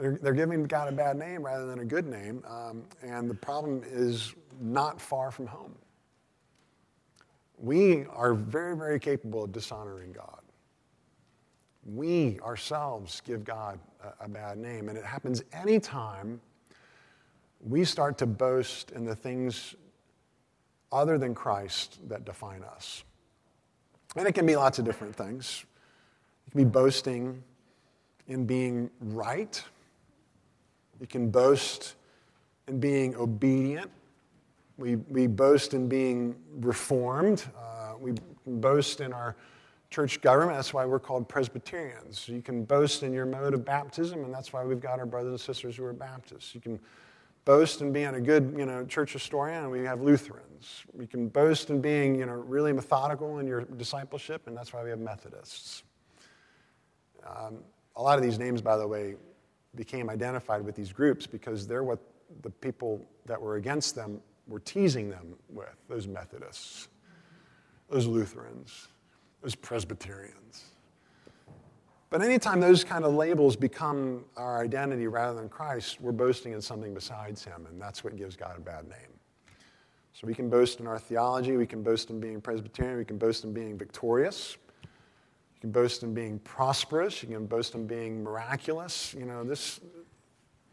they're, 0.00 0.18
they're, 0.22 0.32
giving 0.32 0.64
God 0.64 0.88
a 0.88 0.92
bad 0.92 1.16
name 1.16 1.44
rather 1.44 1.66
than 1.66 1.80
a 1.80 1.84
good 1.84 2.06
name. 2.06 2.42
Um, 2.48 2.84
and 3.02 3.28
the 3.28 3.34
problem 3.34 3.82
is 3.86 4.34
not 4.60 5.00
far 5.00 5.30
from 5.30 5.46
home. 5.46 5.74
We 7.58 8.04
are 8.06 8.34
very, 8.34 8.76
very 8.76 9.00
capable 9.00 9.44
of 9.44 9.52
dishonoring 9.52 10.12
God. 10.12 10.40
We 11.84 12.38
ourselves 12.40 13.22
give 13.24 13.44
God 13.44 13.78
a, 14.02 14.24
a 14.24 14.28
bad 14.28 14.58
name. 14.58 14.88
And 14.88 14.98
it 14.98 15.04
happens 15.04 15.42
anytime 15.52 16.40
we 17.60 17.84
start 17.84 18.18
to 18.18 18.26
boast 18.26 18.90
in 18.90 19.04
the 19.04 19.14
things 19.14 19.74
other 20.92 21.18
than 21.18 21.34
Christ 21.34 21.98
that 22.08 22.24
define 22.24 22.62
us. 22.62 23.04
And 24.16 24.26
it 24.26 24.32
can 24.32 24.46
be 24.46 24.56
lots 24.56 24.78
of 24.78 24.84
different 24.84 25.14
things. 25.14 25.64
It 26.46 26.50
can 26.52 26.64
be 26.64 26.70
boasting 26.70 27.42
in 28.28 28.46
being 28.46 28.90
right. 29.00 29.62
You 31.00 31.06
can 31.06 31.30
boast 31.30 31.94
in 32.68 32.80
being 32.80 33.14
obedient. 33.16 33.90
We, 34.78 34.96
we 34.96 35.26
boast 35.26 35.74
in 35.74 35.88
being 35.88 36.36
reformed. 36.58 37.44
Uh, 37.56 37.94
we 37.98 38.12
boast 38.46 39.00
in 39.00 39.12
our 39.12 39.36
church 39.90 40.20
government. 40.20 40.58
That's 40.58 40.74
why 40.74 40.84
we're 40.84 40.98
called 40.98 41.28
Presbyterians. 41.28 42.28
You 42.28 42.42
can 42.42 42.64
boast 42.64 43.02
in 43.02 43.12
your 43.12 43.26
mode 43.26 43.54
of 43.54 43.64
baptism, 43.64 44.24
and 44.24 44.34
that's 44.34 44.52
why 44.52 44.64
we've 44.64 44.80
got 44.80 44.98
our 44.98 45.06
brothers 45.06 45.30
and 45.30 45.40
sisters 45.40 45.76
who 45.76 45.84
are 45.84 45.92
Baptists. 45.92 46.54
You 46.54 46.60
can 46.60 46.78
boast 47.44 47.80
in 47.80 47.92
being 47.92 48.14
a 48.14 48.20
good 48.20 48.54
you 48.58 48.66
know, 48.66 48.84
church 48.84 49.12
historian, 49.12 49.62
and 49.62 49.70
we 49.70 49.84
have 49.84 50.02
Lutherans. 50.02 50.84
You 50.98 51.06
can 51.06 51.28
boast 51.28 51.70
in 51.70 51.80
being 51.80 52.16
you 52.16 52.26
know, 52.26 52.32
really 52.34 52.72
methodical 52.72 53.38
in 53.38 53.46
your 53.46 53.62
discipleship, 53.62 54.46
and 54.46 54.56
that's 54.56 54.72
why 54.72 54.82
we 54.82 54.90
have 54.90 54.98
Methodists. 54.98 55.84
Um, 57.24 57.58
a 57.94 58.02
lot 58.02 58.18
of 58.18 58.24
these 58.24 58.38
names, 58.38 58.60
by 58.60 58.76
the 58.76 58.86
way, 58.86 59.14
became 59.76 60.10
identified 60.10 60.64
with 60.64 60.74
these 60.74 60.92
groups 60.92 61.26
because 61.26 61.66
they're 61.66 61.84
what 61.84 62.00
the 62.42 62.50
people 62.50 63.04
that 63.26 63.40
were 63.40 63.56
against 63.56 63.94
them 63.94 64.20
were 64.48 64.60
teasing 64.60 65.10
them 65.10 65.34
with 65.48 65.74
those 65.88 66.06
Methodists, 66.06 66.88
those 67.88 68.06
Lutherans, 68.06 68.88
those 69.42 69.54
Presbyterians. 69.54 70.64
But 72.08 72.22
anytime 72.22 72.60
those 72.60 72.84
kind 72.84 73.04
of 73.04 73.14
labels 73.14 73.56
become 73.56 74.24
our 74.36 74.62
identity 74.62 75.08
rather 75.08 75.36
than 75.36 75.48
Christ, 75.48 76.00
we're 76.00 76.12
boasting 76.12 76.52
in 76.52 76.60
something 76.60 76.94
besides 76.94 77.44
Him, 77.44 77.66
and 77.68 77.80
that's 77.80 78.04
what 78.04 78.16
gives 78.16 78.36
God 78.36 78.56
a 78.56 78.60
bad 78.60 78.88
name. 78.88 79.10
So 80.12 80.26
we 80.26 80.34
can 80.34 80.48
boast 80.48 80.80
in 80.80 80.86
our 80.86 80.98
theology, 80.98 81.56
we 81.56 81.66
can 81.66 81.82
boast 81.82 82.10
in 82.10 82.20
being 82.20 82.40
Presbyterian, 82.40 82.96
we 82.96 83.04
can 83.04 83.18
boast 83.18 83.44
in 83.44 83.52
being 83.52 83.76
victorious, 83.76 84.56
you 85.56 85.60
can 85.62 85.70
boast 85.70 86.02
in 86.02 86.12
being 86.12 86.38
prosperous, 86.40 87.22
you 87.22 87.30
can 87.30 87.46
boast 87.46 87.74
in 87.74 87.86
being 87.86 88.22
miraculous. 88.22 89.14
You 89.14 89.24
know, 89.24 89.42
this, 89.42 89.80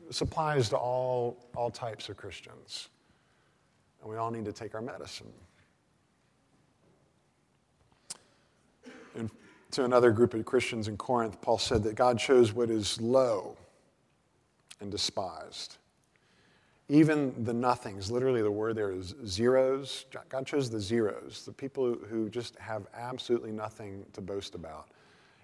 this 0.06 0.19
applies 0.19 0.67
to 0.69 0.78
all, 0.78 1.48
all 1.56 1.72
types 1.72 2.10
of 2.10 2.17
Christians. 2.17 2.89
And 4.02 4.12
we 4.12 4.17
all 4.17 4.30
need 4.30 4.43
to 4.43 4.52
take 4.52 4.76
our 4.76 4.82
medicine. 4.82 5.32
And 9.15 9.32
to 9.72 9.86
another 9.86 10.12
group 10.12 10.34
of 10.34 10.43
Christians 10.43 10.89
in 10.89 10.98
Corinth, 10.98 11.39
Paul 11.41 11.58
said 11.58 11.82
that 11.84 11.96
God 11.96 12.19
chose 12.19 12.52
what 12.52 12.69
is 12.69 13.00
low 13.00 13.56
and 14.82 14.91
despised. 14.91 15.78
Even 16.93 17.43
the 17.43 17.53
nothings, 17.53 18.12
literally 18.12 18.43
the 18.43 18.51
word 18.51 18.75
there 18.75 18.91
is 18.91 19.15
zeros. 19.25 20.06
God 20.29 20.45
chose 20.45 20.69
the 20.69 20.79
zeros, 20.79 21.41
the 21.43 21.51
people 21.51 21.97
who 22.08 22.29
just 22.29 22.56
have 22.60 22.86
absolutely 22.93 23.51
nothing 23.51 24.06
to 24.13 24.21
boast 24.21 24.53
about, 24.53 24.89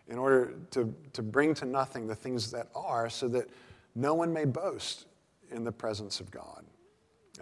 in 0.09 0.19
order 0.19 0.53
to, 0.69 0.93
to 1.13 1.23
bring 1.23 1.55
to 1.55 1.65
nothing 1.65 2.05
the 2.05 2.13
things 2.13 2.51
that 2.51 2.67
are, 2.75 3.09
so 3.09 3.27
that 3.29 3.49
no 3.95 4.13
one 4.13 4.31
may 4.31 4.45
boast 4.45 5.07
in 5.49 5.63
the 5.63 5.71
presence 5.71 6.19
of 6.19 6.29
God. 6.29 6.63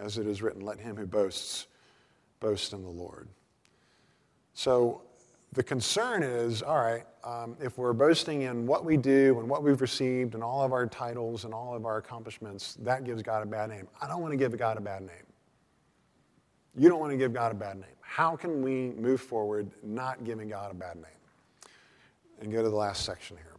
As 0.00 0.16
it 0.16 0.26
is 0.26 0.40
written, 0.40 0.62
let 0.62 0.80
him 0.80 0.96
who 0.96 1.04
boasts 1.04 1.66
boast 2.40 2.72
in 2.72 2.82
the 2.82 2.88
Lord. 2.88 3.28
So 4.54 5.02
the 5.52 5.62
concern 5.62 6.22
is 6.22 6.62
all 6.62 6.78
right, 6.78 7.04
um, 7.24 7.56
if 7.60 7.78
we're 7.78 7.92
boasting 7.92 8.42
in 8.42 8.66
what 8.66 8.84
we 8.84 8.96
do 8.96 9.38
and 9.38 9.48
what 9.48 9.62
we've 9.62 9.80
received 9.80 10.34
and 10.34 10.42
all 10.42 10.62
of 10.62 10.72
our 10.72 10.86
titles 10.86 11.44
and 11.44 11.54
all 11.54 11.74
of 11.74 11.86
our 11.86 11.96
accomplishments, 11.96 12.76
that 12.80 13.04
gives 13.04 13.22
God 13.22 13.42
a 13.42 13.46
bad 13.46 13.70
name. 13.70 13.88
I 14.00 14.06
don't 14.06 14.20
want 14.20 14.32
to 14.32 14.36
give 14.36 14.56
God 14.58 14.76
a 14.76 14.80
bad 14.80 15.02
name. 15.02 15.26
You 16.76 16.88
don't 16.88 17.00
want 17.00 17.12
to 17.12 17.16
give 17.16 17.32
God 17.32 17.50
a 17.50 17.54
bad 17.54 17.76
name. 17.76 17.88
How 18.00 18.36
can 18.36 18.62
we 18.62 18.90
move 18.90 19.20
forward 19.20 19.70
not 19.82 20.24
giving 20.24 20.48
God 20.48 20.70
a 20.70 20.74
bad 20.74 20.96
name? 20.96 21.04
And 22.40 22.52
go 22.52 22.62
to 22.62 22.68
the 22.68 22.76
last 22.76 23.04
section 23.04 23.36
here. 23.36 23.56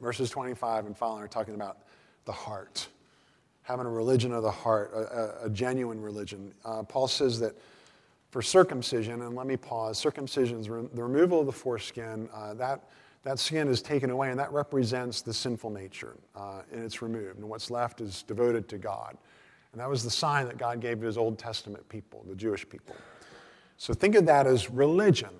Verses 0.00 0.30
25 0.30 0.86
and 0.86 0.96
following 0.96 1.22
are 1.22 1.28
talking 1.28 1.54
about 1.54 1.78
the 2.24 2.32
heart, 2.32 2.86
having 3.62 3.86
a 3.86 3.90
religion 3.90 4.32
of 4.32 4.42
the 4.42 4.50
heart, 4.50 4.92
a, 4.94 4.98
a, 4.98 5.46
a 5.46 5.50
genuine 5.50 6.00
religion. 6.00 6.54
Uh, 6.64 6.82
Paul 6.82 7.08
says 7.08 7.40
that 7.40 7.56
for 8.32 8.40
circumcision, 8.40 9.20
and 9.20 9.36
let 9.36 9.46
me 9.46 9.58
pause, 9.58 9.98
circumcision 9.98 10.58
is 10.58 10.70
re- 10.70 10.88
the 10.94 11.04
removal 11.04 11.40
of 11.40 11.46
the 11.46 11.52
foreskin. 11.52 12.30
Uh, 12.32 12.54
that, 12.54 12.88
that 13.24 13.38
skin 13.38 13.68
is 13.68 13.82
taken 13.82 14.08
away, 14.08 14.30
and 14.30 14.40
that 14.40 14.50
represents 14.50 15.20
the 15.20 15.34
sinful 15.34 15.68
nature, 15.68 16.16
uh, 16.34 16.62
and 16.72 16.82
it's 16.82 17.02
removed. 17.02 17.38
And 17.38 17.46
what's 17.46 17.70
left 17.70 18.00
is 18.00 18.22
devoted 18.22 18.68
to 18.70 18.78
God. 18.78 19.18
And 19.72 19.80
that 19.82 19.88
was 19.88 20.02
the 20.02 20.10
sign 20.10 20.46
that 20.46 20.56
God 20.56 20.80
gave 20.80 21.00
to 21.00 21.06
his 21.06 21.18
Old 21.18 21.38
Testament 21.38 21.86
people, 21.90 22.24
the 22.26 22.34
Jewish 22.34 22.66
people. 22.66 22.96
So 23.76 23.92
think 23.92 24.14
of 24.14 24.24
that 24.24 24.46
as 24.46 24.70
religion, 24.70 25.30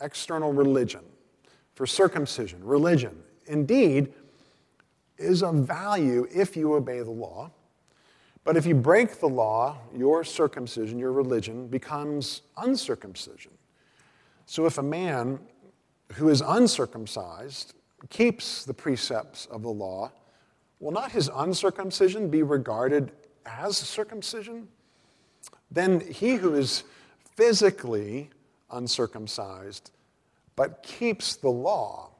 external 0.00 0.52
religion. 0.52 1.02
For 1.74 1.84
circumcision, 1.84 2.62
religion, 2.62 3.20
indeed, 3.46 4.12
is 5.16 5.42
of 5.42 5.56
value 5.56 6.28
if 6.32 6.56
you 6.56 6.74
obey 6.74 7.00
the 7.00 7.10
law. 7.10 7.50
But 8.48 8.56
if 8.56 8.64
you 8.64 8.74
break 8.74 9.20
the 9.20 9.28
law, 9.28 9.76
your 9.94 10.24
circumcision, 10.24 10.98
your 10.98 11.12
religion, 11.12 11.66
becomes 11.66 12.40
uncircumcision. 12.56 13.52
So 14.46 14.64
if 14.64 14.78
a 14.78 14.82
man 14.82 15.38
who 16.14 16.30
is 16.30 16.40
uncircumcised 16.40 17.74
keeps 18.08 18.64
the 18.64 18.72
precepts 18.72 19.44
of 19.50 19.60
the 19.60 19.68
law, 19.68 20.12
will 20.80 20.92
not 20.92 21.12
his 21.12 21.28
uncircumcision 21.34 22.30
be 22.30 22.42
regarded 22.42 23.12
as 23.44 23.76
circumcision? 23.76 24.68
Then 25.70 26.00
he 26.00 26.36
who 26.36 26.54
is 26.54 26.84
physically 27.36 28.30
uncircumcised 28.70 29.90
but 30.56 30.82
keeps 30.82 31.36
the 31.36 31.50
law 31.50 32.12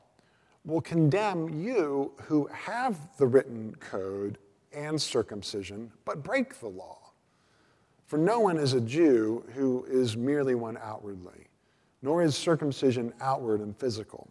will 0.67 0.83
condemn 0.83 1.49
you 1.59 2.13
who 2.25 2.51
have 2.53 3.17
the 3.17 3.27
written 3.27 3.75
code 3.81 4.37
and 4.73 5.01
circumcision, 5.01 5.91
but 6.05 6.23
break 6.23 6.61
the 6.61 6.69
law. 6.69 6.99
For 8.07 8.19
no 8.19 8.41
one 8.41 8.57
is 8.57 8.73
a 8.73 8.81
Jew 8.81 9.45
who 9.55 9.85
is 9.89 10.17
merely 10.17 10.55
one 10.55 10.79
outwardly, 10.83 11.47
nor 12.01 12.23
is 12.23 12.35
circumcision 12.35 13.13
outward 13.21 13.61
and 13.61 13.77
physical, 13.77 14.29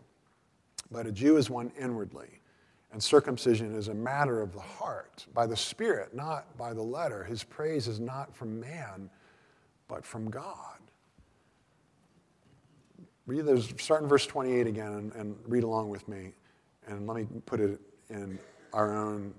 but 0.90 1.06
a 1.06 1.12
Jew 1.12 1.38
is 1.38 1.50
one 1.50 1.72
inwardly. 1.80 2.42
And 2.92 3.04
circumcision 3.04 3.76
is 3.76 3.90
a 3.90 3.94
matter 3.94 4.42
of 4.42 4.54
the 4.54 4.62
heart, 4.62 5.26
by 5.34 5.46
the 5.46 5.58
Spirit, 5.58 6.16
not 6.16 6.58
by 6.58 6.74
the 6.74 6.82
letter. 6.82 7.24
His 7.24 7.44
praise 7.44 7.88
is 7.88 8.00
not 8.00 8.34
from 8.36 8.60
man, 8.60 9.10
but 9.88 10.06
from 10.06 10.30
God. 10.32 10.80
Read 13.28 13.46
those, 13.46 13.74
start 13.78 14.02
in 14.02 14.08
verse 14.08 14.26
28 14.26 14.68
again 14.68 14.94
and, 14.94 15.14
and 15.14 15.36
read 15.46 15.64
along 15.64 15.90
with 15.90 16.08
me. 16.08 16.32
And 16.88 17.06
let 17.06 17.18
me 17.18 17.28
put 17.46 17.60
it 17.60 17.80
in 18.10 18.40
our 18.72 18.96
own 18.96 19.34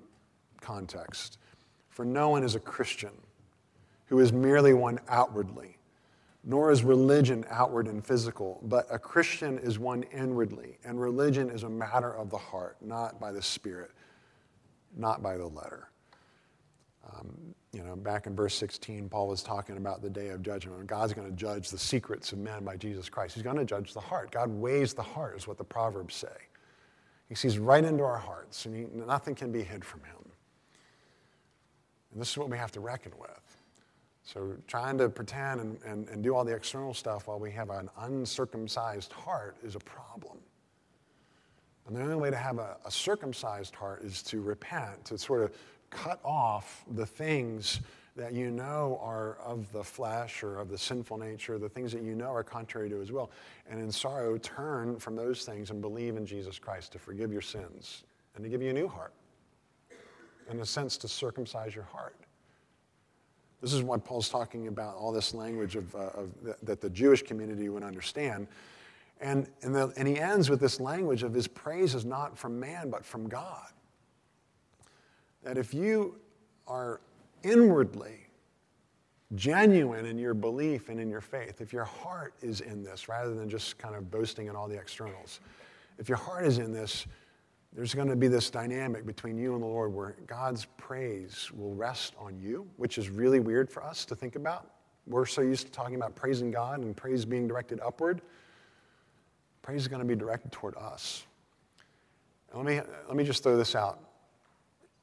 context. 0.61 1.39
For 1.89 2.05
no 2.05 2.29
one 2.31 2.45
is 2.45 2.55
a 2.55 2.61
Christian 2.61 3.13
who 4.07 4.21
is 4.21 4.33
merely 4.33 4.73
one 4.73 4.99
outwardly, 5.09 5.77
nor 6.45 6.71
is 6.71 6.83
religion 6.83 7.45
outward 7.51 7.87
and 7.87 8.05
physical, 8.05 8.61
but 8.63 8.87
a 8.91 8.99
Christian 8.99 9.59
is 9.59 9.79
one 9.79 10.05
inwardly, 10.05 10.79
and 10.85 11.01
religion 11.01 11.51
is 11.51 11.63
a 11.63 11.69
matter 11.69 12.11
of 12.11 12.31
the 12.31 12.39
heart, 12.39 12.77
not 12.81 13.21
by 13.21 13.33
the 13.33 13.43
Spirit, 13.43 13.91
not 14.97 15.23
by 15.23 15.37
the 15.37 15.47
letter. 15.47 15.91
Um, 17.13 17.55
you 17.73 17.83
know, 17.83 17.97
back 17.97 18.27
in 18.27 18.35
verse 18.35 18.55
16, 18.55 19.09
Paul 19.09 19.29
was 19.29 19.43
talking 19.43 19.77
about 19.77 20.03
the 20.03 20.11
day 20.11 20.29
of 20.29 20.43
judgment. 20.43 20.87
God's 20.87 21.13
going 21.13 21.29
to 21.29 21.37
judge 21.37 21.71
the 21.71 21.79
secrets 21.79 22.33
of 22.33 22.39
men 22.39 22.65
by 22.65 22.77
Jesus 22.77 23.09
Christ. 23.09 23.35
He's 23.35 23.43
going 23.43 23.57
to 23.57 23.65
judge 23.65 23.93
the 23.93 24.01
heart. 24.01 24.31
God 24.31 24.51
weighs 24.51 24.95
the 24.95 25.03
heart, 25.03 25.37
is 25.37 25.47
what 25.47 25.59
the 25.59 25.65
Proverbs 25.65 26.15
say. 26.15 26.29
He 27.29 27.35
sees 27.35 27.59
right 27.59 27.85
into 27.85 28.05
our 28.05 28.19
hearts, 28.19 28.65
and 28.65 28.75
he, 28.75 28.87
nothing 28.95 29.35
can 29.35 29.53
be 29.53 29.63
hid 29.63 29.85
from 29.85 30.01
him. 30.01 30.18
And 32.19 32.23
this 32.25 32.33
is 32.33 32.37
what 32.37 32.51
we 32.51 32.59
have 32.59 32.73
to 32.73 32.81
reckon 32.81 33.13
with. 33.17 33.57
So, 34.25 34.57
trying 34.67 34.99
to 34.99 35.09
pretend 35.09 35.61
and, 35.61 35.79
and, 35.87 36.09
and 36.09 36.21
do 36.21 36.35
all 36.35 36.45
the 36.45 36.53
external 36.53 36.93
stuff 36.93 37.29
while 37.29 37.39
we 37.39 37.53
have 37.53 37.71
an 37.71 37.89
uncircumcised 37.97 39.13
heart 39.13 39.57
is 39.63 39.77
a 39.77 39.79
problem. 39.79 40.39
And 41.87 41.95
the 41.95 42.03
only 42.03 42.17
way 42.17 42.31
to 42.31 42.37
have 42.37 42.59
a, 42.59 42.77
a 42.85 42.91
circumcised 42.91 43.73
heart 43.77 44.03
is 44.03 44.21
to 44.25 44.41
repent, 44.41 45.05
to 45.05 45.17
sort 45.17 45.45
of 45.45 45.53
cut 45.91 46.19
off 46.25 46.85
the 46.91 47.07
things 47.07 47.79
that 48.17 48.33
you 48.33 48.51
know 48.51 48.99
are 49.01 49.37
of 49.37 49.71
the 49.71 49.85
flesh 49.85 50.43
or 50.43 50.59
of 50.59 50.71
the 50.71 50.79
sinful 50.79 51.19
nature, 51.19 51.57
the 51.57 51.69
things 51.69 51.93
that 51.93 52.03
you 52.03 52.17
know 52.17 52.33
are 52.33 52.43
contrary 52.43 52.91
to 52.91 52.99
his 52.99 53.13
will. 53.13 53.31
And 53.71 53.81
in 53.81 53.93
sorrow, 53.93 54.39
turn 54.39 54.99
from 54.99 55.15
those 55.15 55.45
things 55.45 55.71
and 55.71 55.81
believe 55.81 56.17
in 56.17 56.27
Jesus 56.27 56.59
Christ 56.59 56.91
to 56.95 56.99
forgive 56.99 57.31
your 57.31 57.43
sins 57.43 58.03
and 58.35 58.43
to 58.43 58.51
give 58.51 58.61
you 58.61 58.71
a 58.71 58.73
new 58.73 58.89
heart 58.89 59.13
in 60.51 60.61
a 60.61 60.67
sense, 60.67 60.97
to 60.99 61.09
circumcise 61.09 61.75
your 61.75 61.85
heart. 61.85 62.17
This 63.61 63.73
is 63.73 63.83
what 63.83 64.05
Paul's 64.05 64.29
talking 64.29 64.69
about, 64.69 64.97
all 64.97 65.13
this 65.13 65.35
language 65.35 65.75
of, 65.75 65.95
uh, 65.95 66.11
of 66.15 66.31
that 66.63 66.81
the 66.81 66.91
Jewish 66.91 67.23
community 67.23 67.69
would 67.69 67.83
understand. 67.83 68.47
And, 69.21 69.49
and, 69.63 69.75
the, 69.75 69.93
and 69.97 70.07
he 70.07 70.19
ends 70.19 70.49
with 70.49 70.61
this 70.61 70.79
language 70.79 71.25
of 71.25 71.35
his 71.35 71.49
praise 71.49 71.95
is 71.95 72.05
not 72.05 72.39
from 72.39 72.61
man, 72.61 72.89
but 72.89 73.05
from 73.05 73.29
God. 73.29 73.67
That 75.43 75.59
if 75.59 75.75
you 75.75 76.17
are 76.69 77.01
inwardly 77.43 78.27
genuine 79.35 80.07
in 80.07 80.19
your 80.19 80.35
belief 80.35 80.89
and 80.89 81.01
in 81.01 81.11
your 81.11 81.21
faith, 81.21 81.61
if 81.61 81.73
your 81.73 81.85
heart 81.85 82.35
is 82.41 82.61
in 82.61 82.83
this 82.85 83.09
rather 83.09 83.35
than 83.35 83.51
just 83.51 83.77
kind 83.77 83.95
of 83.97 84.11
boasting 84.11 84.47
in 84.47 84.55
all 84.55 84.69
the 84.69 84.79
externals, 84.79 85.41
if 85.99 86.09
your 86.09 86.19
heart 86.19 86.47
is 86.47 86.59
in 86.59 86.73
this, 86.73 87.07
there's 87.75 87.95
going 87.95 88.09
to 88.09 88.17
be 88.17 88.29
this 88.29 88.51
dynamic 88.51 89.07
between 89.07 89.37
you 89.37 89.55
and 89.55 89.63
the 89.63 89.67
Lord 89.67 89.93
where 89.93 90.17
God's 90.27 90.67
praise 90.77 91.51
will 91.53 91.75
rest 91.75 92.15
on 92.19 92.39
you, 92.41 92.67
which 92.77 92.99
is 92.99 93.11
really 93.11 93.41
weird 93.41 93.71
for 93.71 93.85
us 93.85 94.05
to 94.07 94.17
think 94.17 94.37
about. 94.37 94.71
We're 95.07 95.27
so 95.27 95.43
used 95.43 95.67
to 95.67 95.73
talking 95.73 95.95
about 95.95 96.15
praising 96.15 96.51
God 96.51 96.81
and 96.81 96.97
praise 96.97 97.25
being 97.25 97.47
directed 97.47 97.81
upward. 97.81 98.21
Praise 99.63 99.83
is 99.83 99.89
going 99.89 100.01
to 100.01 100.07
be 100.07 100.17
directed 100.17 100.51
toward 100.51 100.77
us. 100.77 101.25
let 102.55 102.65
me, 102.65 102.81
let 103.07 103.17
me 103.17 103.25
just 103.25 103.43
throw 103.43 103.57
this 103.57 103.75
out, 103.75 104.01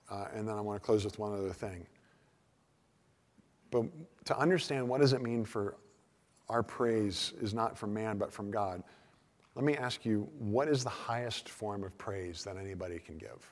uh, 0.09 0.25
and 0.33 0.47
then 0.47 0.55
I 0.55 0.61
want 0.61 0.81
to 0.81 0.85
close 0.85 1.05
with 1.05 1.19
one 1.19 1.33
other 1.33 1.53
thing. 1.53 1.85
But 3.71 3.85
to 4.25 4.37
understand 4.37 4.87
what 4.87 5.01
does 5.01 5.13
it 5.13 5.21
mean 5.21 5.45
for 5.45 5.77
our 6.49 6.63
praise 6.63 7.33
is 7.41 7.53
not 7.53 7.77
from 7.77 7.93
man 7.93 8.17
but 8.17 8.31
from 8.31 8.51
God, 8.51 8.83
let 9.55 9.63
me 9.63 9.75
ask 9.75 10.05
you 10.05 10.29
what 10.37 10.67
is 10.67 10.83
the 10.83 10.89
highest 10.89 11.49
form 11.49 11.83
of 11.83 11.97
praise 11.97 12.43
that 12.43 12.57
anybody 12.57 12.99
can 12.99 13.17
give? 13.17 13.51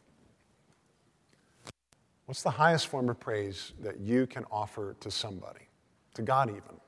What's 2.26 2.44
the 2.44 2.52
highest 2.52 2.88
form 2.88 3.10
of 3.10 3.20
praise 3.20 3.74
that 3.82 4.00
you 4.00 4.28
can 4.28 4.46
offer 4.52 4.96
to 5.00 5.10
somebody, 5.10 5.68
to 6.16 6.22
God 6.22 6.50
even? 6.50 6.80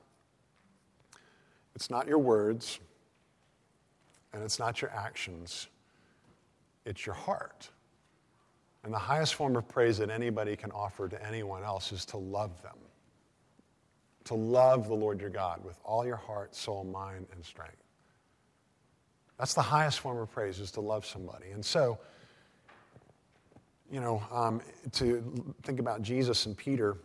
It's 1.74 1.90
not 1.90 2.06
your 2.06 2.18
words, 2.18 2.80
and 4.32 4.42
it's 4.42 4.58
not 4.58 4.80
your 4.80 4.90
actions, 4.90 5.68
it's 6.84 7.04
your 7.04 7.14
heart. 7.14 7.70
And 8.84 8.92
the 8.94 8.98
highest 8.98 9.34
form 9.34 9.56
of 9.56 9.66
praise 9.68 9.98
that 9.98 10.10
anybody 10.10 10.56
can 10.56 10.70
offer 10.70 11.08
to 11.08 11.26
anyone 11.26 11.64
else 11.64 11.90
is 11.90 12.04
to 12.06 12.16
love 12.16 12.62
them. 12.62 12.76
To 14.24 14.34
love 14.34 14.88
the 14.88 14.94
Lord 14.94 15.20
your 15.20 15.30
God 15.30 15.64
with 15.64 15.78
all 15.84 16.06
your 16.06 16.16
heart, 16.16 16.54
soul, 16.54 16.84
mind, 16.84 17.26
and 17.32 17.44
strength. 17.44 17.85
That's 19.38 19.54
the 19.54 19.62
highest 19.62 20.00
form 20.00 20.18
of 20.18 20.30
praise, 20.30 20.60
is 20.60 20.70
to 20.72 20.80
love 20.80 21.04
somebody. 21.04 21.50
And 21.50 21.64
so, 21.64 21.98
you 23.90 24.00
know, 24.00 24.22
um, 24.30 24.60
to 24.92 25.54
think 25.62 25.78
about 25.78 26.02
Jesus 26.02 26.46
and 26.46 26.56
Peter, 26.56 26.96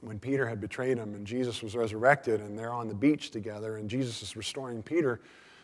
when 0.00 0.18
Peter 0.18 0.46
had 0.46 0.60
betrayed 0.60 0.98
him 0.98 1.14
and 1.14 1.26
Jesus 1.26 1.62
was 1.62 1.76
resurrected 1.76 2.40
and 2.40 2.58
they're 2.58 2.72
on 2.72 2.88
the 2.88 2.94
beach 2.94 3.30
together 3.30 3.76
and 3.76 3.90
Jesus 3.90 4.22
is 4.22 4.36
restoring 4.36 4.82
Peter, 4.82 5.20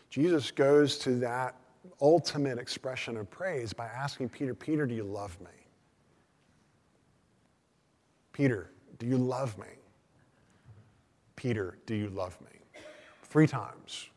Jesus 0.09 0.51
goes 0.51 0.97
to 0.99 1.15
that 1.19 1.55
ultimate 2.01 2.57
expression 2.57 3.17
of 3.17 3.29
praise 3.29 3.73
by 3.73 3.85
asking 3.85 4.29
Peter, 4.29 4.53
Peter, 4.53 4.85
do 4.85 4.93
you 4.93 5.03
love 5.03 5.39
me? 5.39 5.47
Peter, 8.33 8.71
do 8.99 9.05
you 9.05 9.17
love 9.17 9.57
me? 9.57 9.65
Peter, 11.35 11.77
do 11.85 11.95
you 11.95 12.09
love 12.09 12.39
me? 12.41 12.81
Three 13.23 13.47
times. 13.47 14.09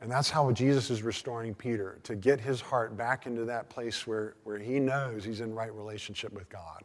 And 0.00 0.10
that's 0.10 0.30
how 0.30 0.50
Jesus 0.52 0.90
is 0.90 1.02
restoring 1.02 1.54
Peter 1.54 1.98
to 2.02 2.14
get 2.14 2.40
his 2.40 2.60
heart 2.60 2.96
back 2.96 3.26
into 3.26 3.44
that 3.46 3.68
place 3.68 4.06
where, 4.06 4.34
where 4.44 4.58
he 4.58 4.78
knows 4.78 5.24
he's 5.24 5.40
in 5.40 5.54
right 5.54 5.72
relationship 5.74 6.32
with 6.32 6.48
God 6.48 6.82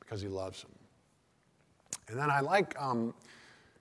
because 0.00 0.20
he 0.20 0.28
loves 0.28 0.62
him. 0.62 0.70
And 2.08 2.18
then 2.18 2.30
I 2.30 2.40
like, 2.40 2.74
um, 2.80 3.14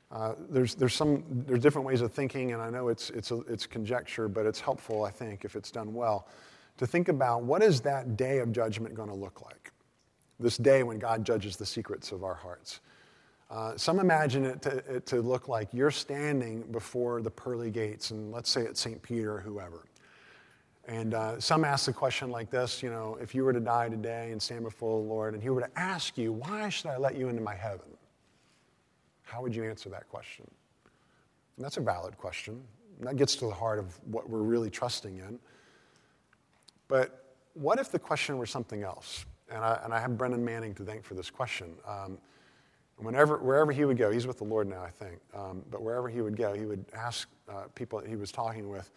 Uh, 0.09 0.35
there's, 0.49 0.73
there's, 0.75 0.95
some, 0.95 1.21
there's 1.45 1.61
different 1.61 1.85
ways 1.85 1.99
of 1.99 2.13
thinking, 2.13 2.53
and 2.53 2.61
I 2.61 2.69
know 2.69 2.87
it's, 2.87 3.09
it's, 3.09 3.31
a, 3.31 3.39
it's 3.49 3.67
conjecture, 3.67 4.29
but 4.29 4.45
it's 4.45 4.61
helpful, 4.61 5.03
I 5.03 5.11
think, 5.11 5.43
if 5.43 5.57
it's 5.57 5.69
done 5.69 5.93
well, 5.93 6.29
to 6.77 6.87
think 6.87 7.09
about 7.09 7.43
what 7.43 7.61
is 7.61 7.81
that 7.81 8.15
day 8.15 8.39
of 8.39 8.53
judgment 8.53 8.95
going 8.95 9.09
to 9.09 9.15
look 9.15 9.41
like? 9.41 9.73
This 10.39 10.55
day 10.55 10.83
when 10.83 10.97
God 10.97 11.25
judges 11.25 11.57
the 11.57 11.65
secrets 11.65 12.13
of 12.13 12.23
our 12.23 12.35
hearts. 12.35 12.79
Uh, 13.49 13.77
some 13.77 13.99
imagine 13.99 14.45
it 14.45 14.61
to, 14.61 14.77
it 14.95 15.05
to 15.05 15.21
look 15.21 15.47
like 15.47 15.69
you're 15.71 15.91
standing 15.91 16.63
before 16.63 17.21
the 17.21 17.31
pearly 17.31 17.71
gates, 17.71 18.11
and 18.11 18.31
let's 18.31 18.49
say 18.49 18.61
it's 18.61 18.81
St. 18.81 19.01
Peter 19.01 19.35
or 19.35 19.39
whoever. 19.39 19.85
And 20.87 21.13
uh, 21.13 21.39
some 21.39 21.63
ask 21.65 21.85
the 21.85 21.93
question 21.93 22.29
like 22.29 22.49
this 22.49 22.81
you 22.81 22.89
know, 22.89 23.17
if 23.21 23.33
you 23.33 23.43
were 23.43 23.53
to 23.53 23.59
die 23.59 23.89
today 23.89 24.31
and 24.31 24.41
stand 24.41 24.63
before 24.63 25.01
the 25.01 25.07
Lord, 25.07 25.33
and 25.33 25.41
He 25.41 25.49
were 25.49 25.61
to 25.61 25.79
ask 25.79 26.17
you, 26.17 26.33
why 26.33 26.67
should 26.69 26.87
I 26.87 26.97
let 26.97 27.15
you 27.15 27.29
into 27.29 27.41
my 27.41 27.55
heaven? 27.55 27.87
How 29.23 29.41
would 29.41 29.55
you 29.55 29.63
answer 29.63 29.89
that 29.89 30.09
question? 30.09 30.49
And 31.55 31.65
that's 31.65 31.77
a 31.77 31.81
valid 31.81 32.17
question. 32.17 32.61
And 32.99 33.07
that 33.07 33.15
gets 33.15 33.35
to 33.37 33.45
the 33.45 33.53
heart 33.53 33.79
of 33.79 33.97
what 34.05 34.29
we're 34.29 34.41
really 34.41 34.69
trusting 34.69 35.17
in. 35.17 35.39
But 36.87 37.33
what 37.53 37.79
if 37.79 37.91
the 37.91 37.99
question 37.99 38.37
were 38.37 38.45
something 38.45 38.83
else? 38.83 39.25
And 39.49 39.63
I, 39.63 39.79
and 39.83 39.93
I 39.93 39.99
have 39.99 40.17
Brennan 40.17 40.43
Manning 40.43 40.73
to 40.75 40.83
thank 40.83 41.03
for 41.03 41.13
this 41.13 41.29
question. 41.29 41.75
Um, 41.87 42.17
whenever, 42.97 43.37
wherever 43.37 43.71
he 43.71 43.85
would 43.85 43.97
go, 43.97 44.11
he's 44.11 44.27
with 44.27 44.37
the 44.37 44.43
Lord 44.43 44.67
now, 44.67 44.83
I 44.83 44.89
think, 44.89 45.19
um, 45.33 45.63
but 45.69 45.81
wherever 45.81 46.09
he 46.09 46.21
would 46.21 46.35
go, 46.35 46.53
he 46.53 46.65
would 46.65 46.85
ask 46.93 47.29
uh, 47.49 47.63
people 47.75 47.99
he 47.99 48.15
was 48.15 48.31
talking 48.31 48.69
with, 48.69 48.91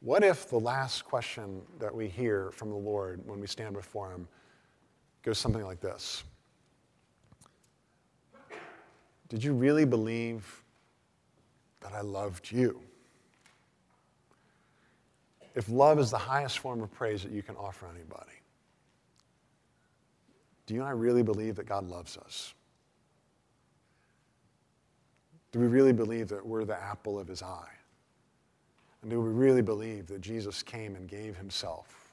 what 0.00 0.22
if 0.22 0.48
the 0.48 0.58
last 0.58 1.04
question 1.04 1.62
that 1.78 1.94
we 1.94 2.08
hear 2.08 2.50
from 2.52 2.70
the 2.70 2.76
Lord 2.76 3.20
when 3.26 3.40
we 3.40 3.46
stand 3.46 3.74
before 3.74 4.10
him 4.10 4.28
goes 5.22 5.38
something 5.38 5.64
like 5.64 5.80
this? 5.80 6.24
Did 9.28 9.42
you 9.42 9.52
really 9.52 9.84
believe 9.84 10.62
that 11.80 11.92
I 11.92 12.00
loved 12.00 12.50
you? 12.50 12.80
If 15.54 15.68
love 15.68 15.98
is 15.98 16.10
the 16.10 16.18
highest 16.18 16.58
form 16.58 16.82
of 16.82 16.92
praise 16.92 17.22
that 17.22 17.32
you 17.32 17.42
can 17.42 17.56
offer 17.56 17.86
anybody, 17.86 18.30
do 20.66 20.74
you 20.74 20.80
and 20.80 20.88
I 20.88 20.92
really 20.92 21.22
believe 21.22 21.56
that 21.56 21.66
God 21.66 21.88
loves 21.88 22.16
us? 22.18 22.54
Do 25.56 25.62
we 25.62 25.68
really 25.68 25.94
believe 25.94 26.28
that 26.28 26.44
we're 26.44 26.66
the 26.66 26.78
apple 26.78 27.18
of 27.18 27.26
his 27.26 27.42
eye? 27.42 27.72
And 29.00 29.10
do 29.10 29.22
we 29.22 29.30
really 29.30 29.62
believe 29.62 30.06
that 30.08 30.20
Jesus 30.20 30.62
came 30.62 30.94
and 30.96 31.08
gave 31.08 31.34
himself 31.34 32.12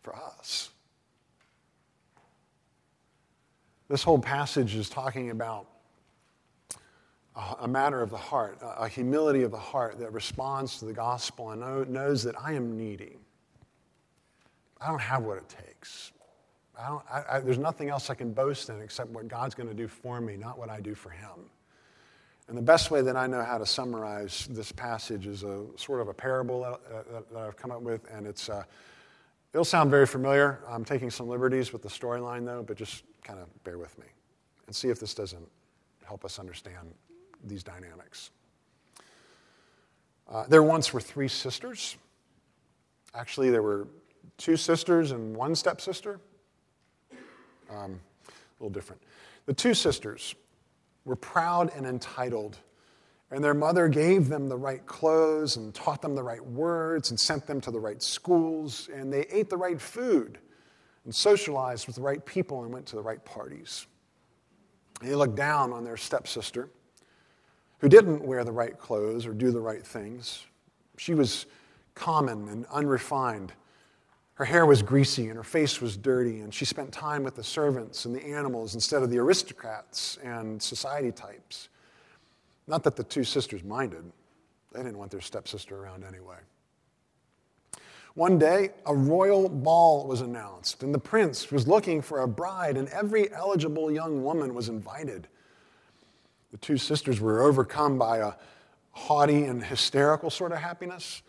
for 0.00 0.16
us? 0.16 0.70
This 3.90 4.02
whole 4.02 4.18
passage 4.18 4.74
is 4.76 4.88
talking 4.88 5.28
about 5.28 5.66
a 7.60 7.68
matter 7.68 8.00
of 8.00 8.08
the 8.08 8.16
heart, 8.16 8.56
a 8.62 8.88
humility 8.88 9.42
of 9.42 9.50
the 9.50 9.58
heart 9.58 9.98
that 9.98 10.10
responds 10.14 10.78
to 10.78 10.86
the 10.86 10.94
gospel 10.94 11.50
and 11.50 11.90
knows 11.90 12.22
that 12.22 12.34
I 12.40 12.54
am 12.54 12.78
needy. 12.78 13.18
I 14.80 14.86
don't 14.86 15.02
have 15.02 15.24
what 15.24 15.36
it 15.36 15.50
takes. 15.50 16.12
I 16.80 16.98
I, 17.10 17.24
I, 17.32 17.40
there's 17.40 17.58
nothing 17.58 17.90
else 17.90 18.08
I 18.08 18.14
can 18.14 18.32
boast 18.32 18.70
in 18.70 18.80
except 18.80 19.10
what 19.10 19.28
God's 19.28 19.54
going 19.54 19.68
to 19.68 19.74
do 19.74 19.86
for 19.86 20.18
me, 20.22 20.38
not 20.38 20.58
what 20.58 20.70
I 20.70 20.80
do 20.80 20.94
for 20.94 21.10
Him. 21.10 21.50
And 22.48 22.58
the 22.58 22.62
best 22.62 22.90
way 22.90 23.02
that 23.02 23.16
I 23.16 23.26
know 23.26 23.42
how 23.42 23.58
to 23.58 23.66
summarize 23.66 24.48
this 24.50 24.72
passage 24.72 25.26
is 25.26 25.42
a 25.42 25.64
sort 25.76 26.00
of 26.00 26.08
a 26.08 26.14
parable 26.14 26.62
that, 26.62 27.30
that 27.32 27.38
I've 27.38 27.56
come 27.56 27.70
up 27.70 27.82
with, 27.82 28.00
and 28.12 28.26
it's 28.26 28.48
uh, 28.48 28.64
it'll 29.52 29.64
sound 29.64 29.90
very 29.90 30.06
familiar. 30.06 30.60
I'm 30.68 30.84
taking 30.84 31.10
some 31.10 31.28
liberties 31.28 31.72
with 31.72 31.82
the 31.82 31.88
storyline, 31.88 32.44
though, 32.44 32.62
but 32.62 32.76
just 32.76 33.04
kind 33.22 33.38
of 33.38 33.46
bear 33.64 33.78
with 33.78 33.96
me 33.98 34.06
and 34.66 34.74
see 34.74 34.88
if 34.88 34.98
this 34.98 35.14
doesn't 35.14 35.48
help 36.04 36.24
us 36.24 36.38
understand 36.38 36.92
these 37.44 37.62
dynamics. 37.62 38.30
Uh, 40.28 40.44
there 40.48 40.62
once 40.62 40.92
were 40.92 41.00
three 41.00 41.28
sisters. 41.28 41.96
Actually, 43.14 43.50
there 43.50 43.62
were 43.62 43.86
two 44.38 44.56
sisters 44.56 45.12
and 45.12 45.36
one 45.36 45.54
stepsister. 45.54 46.20
Um, 47.70 48.00
a 48.28 48.32
little 48.58 48.70
different. 48.70 49.02
The 49.46 49.54
two 49.54 49.74
sisters 49.74 50.34
were 51.04 51.16
proud 51.16 51.72
and 51.74 51.86
entitled, 51.86 52.58
and 53.30 53.42
their 53.42 53.54
mother 53.54 53.88
gave 53.88 54.28
them 54.28 54.48
the 54.48 54.56
right 54.56 54.84
clothes 54.86 55.56
and 55.56 55.74
taught 55.74 56.02
them 56.02 56.14
the 56.14 56.22
right 56.22 56.44
words 56.44 57.10
and 57.10 57.18
sent 57.18 57.46
them 57.46 57.60
to 57.60 57.70
the 57.70 57.80
right 57.80 58.02
schools, 58.02 58.88
and 58.94 59.12
they 59.12 59.22
ate 59.30 59.48
the 59.50 59.56
right 59.56 59.80
food 59.80 60.38
and 61.04 61.14
socialized 61.14 61.86
with 61.86 61.96
the 61.96 62.02
right 62.02 62.24
people 62.24 62.62
and 62.62 62.72
went 62.72 62.86
to 62.86 62.96
the 62.96 63.02
right 63.02 63.24
parties. 63.24 63.86
They 65.00 65.14
looked 65.14 65.34
down 65.34 65.72
on 65.72 65.84
their 65.84 65.96
stepsister 65.96 66.68
who 67.78 67.88
didn't 67.88 68.22
wear 68.22 68.44
the 68.44 68.52
right 68.52 68.78
clothes 68.78 69.26
or 69.26 69.34
do 69.34 69.50
the 69.50 69.60
right 69.60 69.84
things. 69.84 70.46
She 70.96 71.14
was 71.14 71.46
common 71.94 72.48
and 72.48 72.64
unrefined. 72.66 73.52
Her 74.34 74.44
hair 74.44 74.64
was 74.64 74.82
greasy 74.82 75.28
and 75.28 75.36
her 75.36 75.44
face 75.44 75.80
was 75.80 75.96
dirty, 75.96 76.40
and 76.40 76.52
she 76.52 76.64
spent 76.64 76.92
time 76.92 77.22
with 77.22 77.36
the 77.36 77.44
servants 77.44 78.06
and 78.06 78.14
the 78.14 78.24
animals 78.24 78.74
instead 78.74 79.02
of 79.02 79.10
the 79.10 79.18
aristocrats 79.18 80.18
and 80.22 80.62
society 80.62 81.12
types. 81.12 81.68
Not 82.66 82.82
that 82.84 82.96
the 82.96 83.04
two 83.04 83.24
sisters 83.24 83.62
minded, 83.62 84.04
they 84.72 84.82
didn't 84.82 84.98
want 84.98 85.10
their 85.10 85.20
stepsister 85.20 85.76
around 85.76 86.04
anyway. 86.04 86.38
One 88.14 88.38
day, 88.38 88.70
a 88.84 88.94
royal 88.94 89.48
ball 89.48 90.06
was 90.06 90.20
announced, 90.20 90.82
and 90.82 90.94
the 90.94 90.98
prince 90.98 91.50
was 91.50 91.66
looking 91.66 92.02
for 92.02 92.20
a 92.20 92.28
bride, 92.28 92.76
and 92.76 92.88
every 92.88 93.32
eligible 93.32 93.90
young 93.90 94.22
woman 94.22 94.54
was 94.54 94.68
invited. 94.68 95.28
The 96.50 96.58
two 96.58 96.76
sisters 96.76 97.20
were 97.20 97.42
overcome 97.42 97.98
by 97.98 98.18
a 98.18 98.32
haughty 98.90 99.44
and 99.44 99.64
hysterical 99.64 100.28
sort 100.28 100.52
of 100.52 100.58
happiness. 100.58 101.22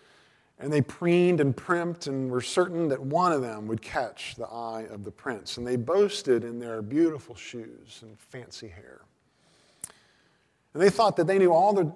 And 0.64 0.72
they 0.72 0.82
preened 0.82 1.42
and 1.42 1.54
primped 1.54 2.08
and 2.08 2.32
were 2.32 2.40
certain 2.40 2.88
that 2.88 3.02
one 3.02 3.34
of 3.34 3.42
them 3.42 3.68
would 3.68 3.82
catch 3.82 4.36
the 4.36 4.48
eye 4.48 4.88
of 4.90 5.04
the 5.04 5.12
prince. 5.12 5.58
And 5.58 5.68
they 5.68 5.76
boasted 5.76 6.46
in 6.46 6.58
their 6.58 6.82
beautiful 6.82 7.36
shoes 7.36 8.00
and 8.02 8.18
fancy 8.18 8.70
hair. 8.70 9.02
And 10.74 10.82
they 10.82 10.90
thought 10.90 11.18
that 11.18 11.28
they 11.28 11.38
knew 11.38 11.52
all 11.52 11.74
the 11.74 11.92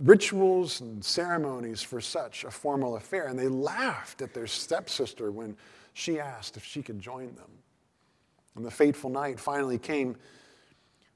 rituals 0.00 0.80
and 0.80 1.04
ceremonies 1.04 1.80
for 1.80 2.00
such 2.00 2.42
a 2.42 2.50
formal 2.50 2.96
affair. 2.96 3.28
And 3.28 3.38
they 3.38 3.46
laughed 3.46 4.20
at 4.20 4.34
their 4.34 4.48
stepsister 4.48 5.30
when 5.30 5.56
she 5.92 6.18
asked 6.18 6.56
if 6.56 6.64
she 6.64 6.82
could 6.82 6.98
join 6.98 7.36
them. 7.36 7.50
And 8.56 8.64
the 8.64 8.70
fateful 8.72 9.10
night 9.10 9.38
finally 9.38 9.78
came 9.78 10.16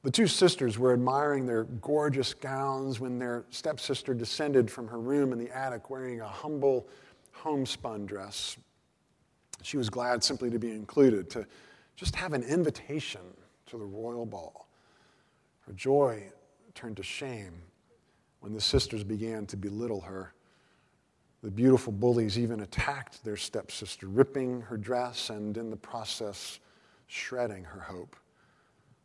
the 0.07 0.13
two 0.13 0.29
sisters 0.29 0.79
were 0.79 0.93
admiring 0.93 1.47
their 1.47 1.65
gorgeous 1.65 2.33
gowns 2.33 3.01
when 3.01 3.19
their 3.19 3.45
stepsister 3.51 4.15
descended 4.15 4.71
from 4.71 4.87
her 4.87 5.01
room 5.01 5.33
in 5.33 5.39
the 5.41 5.51
attic 5.51 5.91
wearing 5.91 6.21
a 6.21 6.29
humble 6.29 6.87
homespun 7.33 8.07
dress. 8.07 8.57
She 9.63 9.77
was 9.77 9.91
glad 9.91 10.23
simply 10.23 10.49
to 10.51 10.61
be 10.61 10.71
included, 10.71 11.29
to 11.31 11.45
just 11.97 12.15
have 12.15 12.35
an 12.35 12.45
invitation 12.45 13.21
to 13.67 13.79
the 13.79 13.85
royal 13.85 14.25
ball. 14.25 14.69
Her 15.67 15.73
joy 15.73 16.23
turned 16.77 16.99
to 16.99 17.03
shame 17.03 17.55
when 18.39 18.55
the 18.55 18.61
sisters 18.61 19.03
began 19.03 19.45
to 19.47 19.57
belittle 19.57 20.03
her. 20.03 20.35
The 21.43 21.51
beautiful 21.51 21.93
bullies 21.93 22.39
even 22.39 22.61
attacked 22.61 23.25
their 23.25 23.37
stepsister, 23.37 24.07
ripping 24.07 24.61
her 24.61 24.77
dress 24.77 25.31
and 25.31 25.57
in 25.57 25.69
the 25.69 25.77
process 25.77 26.61
shredding 27.09 27.65
her 27.65 27.81
hope. 27.81 28.15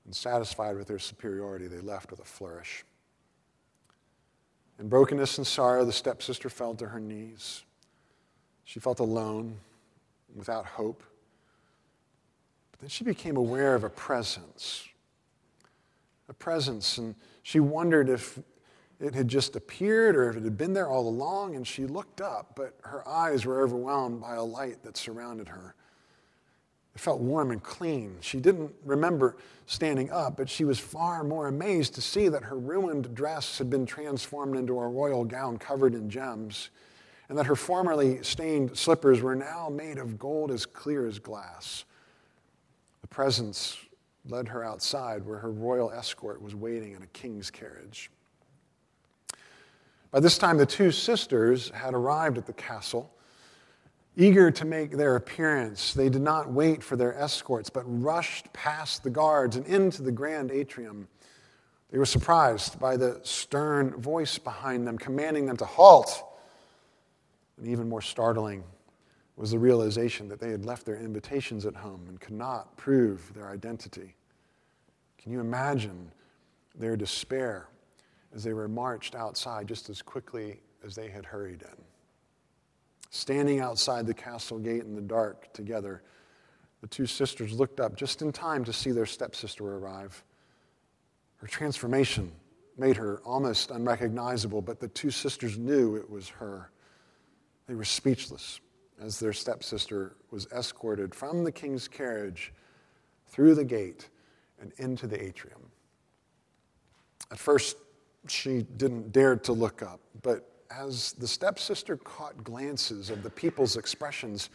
And 0.06 0.16
satisfied 0.16 0.76
with 0.76 0.88
their 0.88 1.00
superiority, 1.00 1.68
they 1.68 1.80
left 1.80 2.12
with 2.12 2.20
a 2.20 2.26
flourish. 2.26 2.84
In 4.80 4.90
brokenness 4.90 5.38
and 5.38 5.46
sorrow, 5.46 5.86
the 5.86 5.94
stepsister 5.94 6.50
fell 6.50 6.74
to 6.76 6.88
her 6.88 7.00
knees. 7.00 7.64
She 8.64 8.80
felt 8.80 9.00
alone, 9.00 9.58
without 10.36 10.66
hope. 10.66 11.04
But 12.72 12.82
then 12.82 12.90
she 12.90 13.04
became 13.04 13.38
aware 13.38 13.76
of 13.76 13.84
a 13.84 13.90
presence. 13.90 14.88
A 16.30 16.34
presence, 16.34 16.98
and 16.98 17.16
she 17.44 17.60
wondered 17.60 18.10
if 18.10 18.40
it 19.00 19.14
had 19.14 19.28
just 19.28 19.56
appeared 19.56 20.16
or 20.16 20.30
if 20.30 20.38
it 20.38 20.43
had 20.43 20.58
been 20.58 20.74
there 20.74 20.88
all 20.88 21.08
along, 21.08 21.56
and 21.56 21.68
she 21.68 21.86
looked 21.86 22.22
up, 22.22 22.54
but 22.56 22.78
her 22.84 23.08
eyes 23.08 23.45
were 23.45 23.62
overwhelmed 23.62 24.22
by 24.22 24.36
a 24.36 24.43
light 24.43 24.84
that 24.84 24.95
surrounded 24.95 25.47
her. 25.47 25.76
It 26.94 27.00
felt 27.00 27.22
warm 27.22 27.52
and 27.52 27.64
clean. 27.64 28.18
She 28.22 28.39
didn't 28.39 28.74
remember 28.86 29.38
standing 29.66 30.10
up, 30.12 30.38
but 30.38 30.50
she 30.50 30.66
was 30.66 30.80
far 30.80 31.24
more 31.24 31.48
amazed 31.48 31.96
to 31.96 32.02
see 32.02 32.28
that 32.28 32.44
her 32.44 32.58
ruined 32.58 33.16
dress 33.16 33.58
had 33.58 33.70
been 33.70 33.86
transformed 33.86 34.58
into 34.58 34.78
a 34.80 34.88
royal 34.88 35.24
gown 35.24 35.58
covered 35.58 35.96
in 35.96 36.10
gems, 36.10 36.70
and 37.30 37.38
that 37.38 37.46
her 37.46 37.56
formerly 37.56 38.22
stained 38.24 38.78
slippers 38.78 39.22
were 39.22 39.36
now 39.36 39.70
made 39.70 39.98
of 39.98 40.20
gold 40.20 40.52
as 40.52 40.66
clear 40.66 41.08
as 41.08 41.18
glass. 41.18 41.86
The 43.02 43.08
presence 43.08 43.78
led 44.26 44.50
her 44.50 44.64
outside 44.64 45.26
where 45.26 45.39
her 45.39 45.52
royal 45.52 45.92
escort 45.92 46.42
was 46.42 46.54
waiting 46.54 46.92
in 46.94 47.02
a 47.02 47.08
king's 47.08 47.50
carriage. 47.50 48.12
By 50.12 50.20
this 50.20 50.38
time, 50.38 50.58
the 50.58 50.66
two 50.66 50.92
sisters 50.92 51.70
had 51.70 51.94
arrived 51.94 52.38
at 52.38 52.46
the 52.46 52.54
castle 52.54 53.14
Eager 54.18 54.51
to 54.51 54.66
make 54.66 54.91
their 54.91 55.16
appearance, 55.16 55.93
they 55.93 56.09
did 56.09 56.22
not 56.22 56.51
wait 56.51 56.84
for 56.84 56.95
their 56.95 57.18
escorts, 57.18 57.70
but 57.70 57.84
rushed 57.86 58.51
past 58.51 59.03
the 59.03 59.09
guards 59.09 59.55
and 59.55 59.66
into 59.68 60.01
the 60.01 60.12
grand 60.12 60.51
atrium. 60.51 61.07
They 61.91 61.97
were 61.97 62.05
surprised 62.05 62.80
by 62.80 62.97
the 62.97 63.20
stern 63.24 63.95
voice 64.01 64.38
behind 64.38 64.86
them, 64.86 64.97
commanding 64.97 65.45
them 65.45 65.57
to 65.57 65.66
halt. 65.66 66.24
And 67.57 67.68
even 67.68 67.88
more 67.88 68.01
startling 68.01 68.64
was 69.38 69.51
the 69.51 69.59
realization 69.59 70.28
that 70.28 70.39
they 70.39 70.51
had 70.51 70.66
left 70.66 70.86
their 70.86 70.97
invitations 70.97 71.66
at 71.66 71.76
home 71.76 72.05
and 72.07 72.20
could 72.20 72.34
not 72.34 72.76
prove 72.78 73.34
their 73.34 73.49
identity. 73.49 74.16
Can 75.18 75.32
you 75.32 75.39
imagine 75.39 76.12
their 76.76 76.97
despair 76.97 77.68
as 78.34 78.43
they 78.43 78.53
were 78.53 78.68
marched 78.68 79.16
outside 79.16 79.68
just 79.68 79.89
as 79.89 80.01
quickly 80.01 80.59
as 80.86 80.95
they 80.95 81.09
had 81.09 81.26
hurried 81.26 81.62
in? 81.62 81.91
Standing 83.12 83.59
outside 83.59 84.07
the 84.07 84.14
castle 84.14 84.57
gate 84.57 84.84
in 84.84 84.95
the 84.95 85.01
dark 85.01 85.51
together, 85.51 86.01
the 86.80 86.88
two 86.88 87.05
sisters 87.05 87.51
looked 87.51 87.82
up 87.82 87.97
just 87.97 88.22
in 88.22 88.32
time 88.32 88.64
to 88.64 88.72
see 88.72 88.91
their 88.91 89.05
stepsister 89.05 89.76
arrive. 89.76 90.24
Her 91.36 91.47
transformation 91.47 92.32
made 92.78 92.95
her 92.95 93.22
almost 93.26 93.70
unrecognizable, 93.70 94.62
but 94.62 94.80
the 94.80 94.88
two 94.88 95.12
sisters 95.12 95.57
knew 95.57 95.97
it 95.97 96.09
was 96.09 96.30
her. 96.30 96.72
They 97.68 97.76
were 97.76 97.84
speechless 97.84 98.62
as 99.01 99.20
their 99.20 99.34
stepsister 99.34 100.16
was 100.32 100.47
escorted 100.47 101.14
from 101.14 101.43
the 101.43 101.51
king's 101.51 101.89
carriage 101.89 102.53
through 103.28 103.55
the 103.55 103.66
gate 103.66 104.07
and 104.62 104.72
into 104.78 105.05
the 105.05 105.22
atrium. 105.22 105.70
At 107.30 107.39
first, 107.39 107.76
she 108.30 108.64
didn't 108.78 109.12
dare 109.12 109.36
to 109.36 109.51
look 109.51 109.82
up, 109.82 109.99
but 110.22 110.51
as 110.78 111.13
the 111.13 111.28
stepsister 111.28 111.97
caught 111.97 112.43
glances 112.43 113.09
of 113.09 113.24
the 113.24 113.30
people's 113.30 113.78
expressions, 113.78 114.49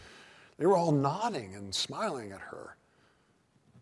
they 0.58 0.66
were 0.66 0.76
all 0.76 0.92
nodding 0.92 1.54
and 1.54 1.74
smiling 1.74 2.32
at 2.32 2.40
her. 2.40 2.76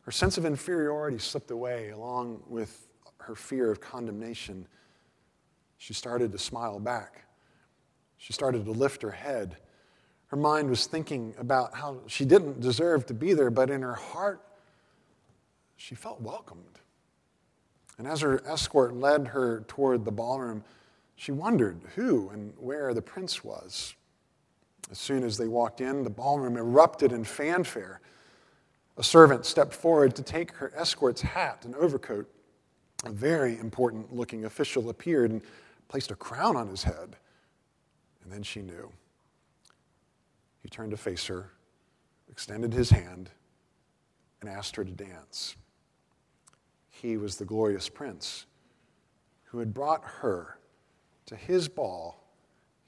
Her 0.03 0.13
sense 0.13 0.37
of 0.37 0.45
inferiority 0.45 1.19
slipped 1.19 1.51
away 1.51 1.91
along 1.91 2.43
with 2.47 2.89
her 3.19 3.35
fear 3.35 3.71
of 3.71 3.81
condemnation. 3.81 4.67
She 5.79 5.95
started 5.95 6.33
to 6.33 6.39
smile 6.39 6.79
back. 6.79 7.27
She 8.19 8.33
started 8.33 8.65
to 8.67 8.71
lift 8.71 9.03
her 9.03 9.11
head. 9.11 9.57
Her 10.27 10.37
mind 10.37 10.69
was 10.69 10.87
thinking 10.87 11.35
about 11.39 11.75
how 11.75 12.01
she 12.07 12.25
didn't 12.25 12.61
deserve 12.61 13.07
to 13.07 13.15
be 13.15 13.35
there, 13.35 13.51
but 13.51 13.71
in 13.71 13.83
her 13.83 13.95
heart, 13.95 14.41
she 15.77 15.95
felt 15.95 16.21
welcomed. 16.21 16.81
And 17.99 18.07
as 18.07 18.21
her 18.23 18.43
escort 18.47 18.95
led 18.95 19.29
her 19.29 19.65
toward 19.69 20.05
the 20.05 20.11
ballroom, 20.11 20.65
she 21.17 21.33
wondered 21.33 21.81
who 21.95 22.29
and 22.31 22.53
where 22.59 22.93
the 22.95 23.03
prince 23.03 23.45
was. 23.45 23.95
As 24.91 24.99
soon 24.99 25.23
as 25.25 25.39
they 25.39 25.49
walked 25.49 25.81
in, 25.81 26.05
the 26.05 26.11
ballroom 26.11 26.57
erupted 26.57 27.13
in 27.13 27.25
fanfare. 27.25 28.01
A 28.97 29.03
servant 29.03 29.47
stepped 29.47 29.75
forward 29.75 30.15
to 30.17 30.23
take 30.23 30.53
her 30.53 30.73
escort's 30.77 31.23
hat 31.23 31.65
and 31.65 31.75
overcoat. 31.77 32.31
A 33.05 33.11
very 33.11 33.59
important 33.59 34.13
looking 34.13 34.45
official 34.45 34.89
appeared 34.89 35.31
and 35.31 35.43
placed 35.89 36.11
a 36.11 36.15
crown 36.15 36.57
on 36.57 36.69
his 36.69 36.83
head. 36.83 37.17
And 38.23 38.33
then 38.33 38.43
she 38.43 38.63
knew. 38.63 38.91
He 40.63 40.69
turned 40.69 40.93
to 40.93 40.97
face 40.97 41.27
her, 41.27 41.51
extended 42.31 42.73
his 42.73 42.91
hand, 42.91 43.31
and 44.41 44.49
asked 44.49 44.77
her 44.77 44.85
to 44.85 44.91
dance. 44.91 45.57
He 46.91 47.17
was 47.17 47.37
the 47.37 47.45
glorious 47.45 47.89
prince 47.89 48.47
who 49.45 49.59
had 49.59 49.75
brought 49.75 50.03
her 50.05 50.59
to 51.27 51.37
his 51.37 51.69
ball 51.69 52.23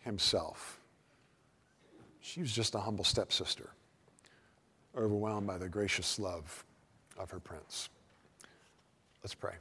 himself. 0.01 0.81
She 2.21 2.41
was 2.41 2.53
just 2.53 2.75
a 2.75 2.79
humble 2.79 3.05
stepsister, 3.05 3.71
overwhelmed 4.97 5.47
by 5.47 5.59
the 5.59 5.69
gracious 5.69 6.19
love 6.19 6.65
of 7.19 7.31
her 7.31 7.41
prince. 7.41 7.89
Let's 9.23 9.35
pray. 9.35 9.55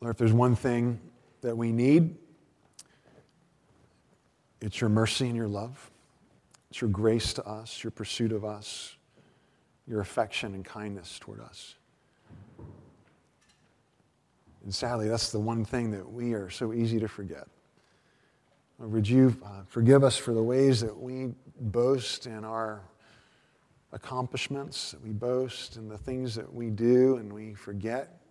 Lord, 0.00 0.14
if 0.14 0.18
there's 0.18 0.32
one 0.32 0.56
thing 0.56 0.98
that 1.42 1.56
we 1.56 1.70
need, 1.70 2.16
it's 4.60 4.80
your 4.80 4.90
mercy 4.90 5.26
and 5.26 5.36
your 5.36 5.46
love. 5.46 5.90
It's 6.70 6.80
your 6.80 6.90
grace 6.90 7.32
to 7.34 7.46
us, 7.46 7.84
your 7.84 7.90
pursuit 7.92 8.32
of 8.32 8.44
us, 8.44 8.96
your 9.92 10.00
affection 10.00 10.54
and 10.54 10.64
kindness 10.64 11.18
toward 11.18 11.38
us. 11.38 11.74
And 14.64 14.74
sadly, 14.74 15.06
that's 15.06 15.30
the 15.30 15.38
one 15.38 15.66
thing 15.66 15.90
that 15.90 16.10
we 16.10 16.32
are 16.32 16.48
so 16.48 16.72
easy 16.72 16.98
to 16.98 17.08
forget. 17.08 17.46
Would 18.78 19.06
you 19.06 19.36
uh, 19.44 19.64
forgive 19.66 20.02
us 20.02 20.16
for 20.16 20.32
the 20.32 20.42
ways 20.42 20.80
that 20.80 20.98
we 20.98 21.34
boast 21.60 22.26
in 22.26 22.42
our 22.42 22.80
accomplishments, 23.92 24.92
that 24.92 25.02
we 25.02 25.10
boast 25.10 25.76
in 25.76 25.90
the 25.90 25.98
things 25.98 26.34
that 26.36 26.50
we 26.50 26.70
do, 26.70 27.18
and 27.18 27.30
we 27.30 27.52
forget 27.52 28.22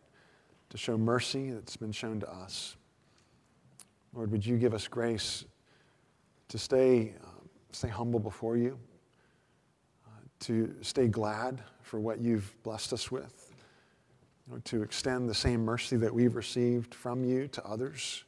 to 0.71 0.79
show 0.79 0.97
mercy 0.97 1.51
that's 1.51 1.77
been 1.77 1.91
shown 1.91 2.19
to 2.21 2.33
us? 2.33 2.75
Lord, 4.15 4.31
would 4.31 4.43
you 4.43 4.57
give 4.57 4.73
us 4.73 4.87
grace 4.87 5.45
to 6.47 6.57
stay, 6.57 7.13
uh, 7.23 7.27
stay 7.71 7.87
humble 7.87 8.19
before 8.19 8.57
you, 8.57 8.79
uh, 8.90 8.90
to 10.41 10.73
stay 10.81 11.07
glad 11.07 11.61
for 11.81 11.99
what 11.99 12.19
you've 12.19 12.53
blessed 12.63 12.93
us 12.93 13.11
with, 13.11 13.53
to 14.65 14.83
extend 14.83 15.29
the 15.29 15.35
same 15.35 15.63
mercy 15.63 15.95
that 15.97 16.13
we've 16.13 16.35
received 16.35 16.93
from 16.93 17.23
you 17.23 17.47
to 17.47 17.63
others, 17.65 18.23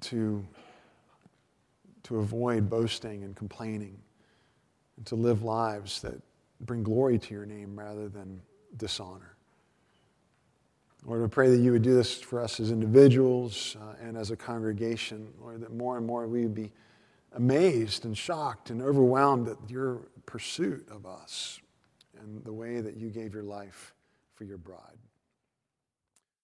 to, 0.00 0.44
to 2.04 2.18
avoid 2.18 2.70
boasting 2.70 3.24
and 3.24 3.34
complaining, 3.36 3.98
and 4.96 5.06
to 5.06 5.14
live 5.14 5.42
lives 5.42 6.00
that 6.02 6.14
bring 6.60 6.82
glory 6.82 7.18
to 7.18 7.34
your 7.34 7.46
name 7.46 7.78
rather 7.78 8.08
than 8.08 8.40
dishonor. 8.76 9.34
Lord, 11.04 11.22
we 11.22 11.28
pray 11.28 11.48
that 11.48 11.58
you 11.58 11.72
would 11.72 11.82
do 11.82 11.94
this 11.94 12.20
for 12.20 12.40
us 12.40 12.60
as 12.60 12.70
individuals 12.70 13.76
uh, 13.80 13.94
and 14.06 14.18
as 14.18 14.30
a 14.30 14.36
congregation. 14.36 15.32
Lord, 15.40 15.62
that 15.62 15.72
more 15.72 15.96
and 15.96 16.06
more 16.06 16.26
we 16.26 16.42
would 16.42 16.54
be 16.54 16.70
amazed 17.32 18.04
and 18.04 18.16
shocked 18.16 18.70
and 18.70 18.82
overwhelmed 18.82 19.48
at 19.48 19.56
your 19.68 20.02
pursuit 20.26 20.86
of 20.90 21.06
us 21.06 21.60
and 22.18 22.44
the 22.44 22.52
way 22.52 22.80
that 22.80 22.96
you 22.96 23.08
gave 23.08 23.34
your 23.34 23.42
life 23.42 23.94
for 24.34 24.44
your 24.44 24.58
bride. 24.58 24.98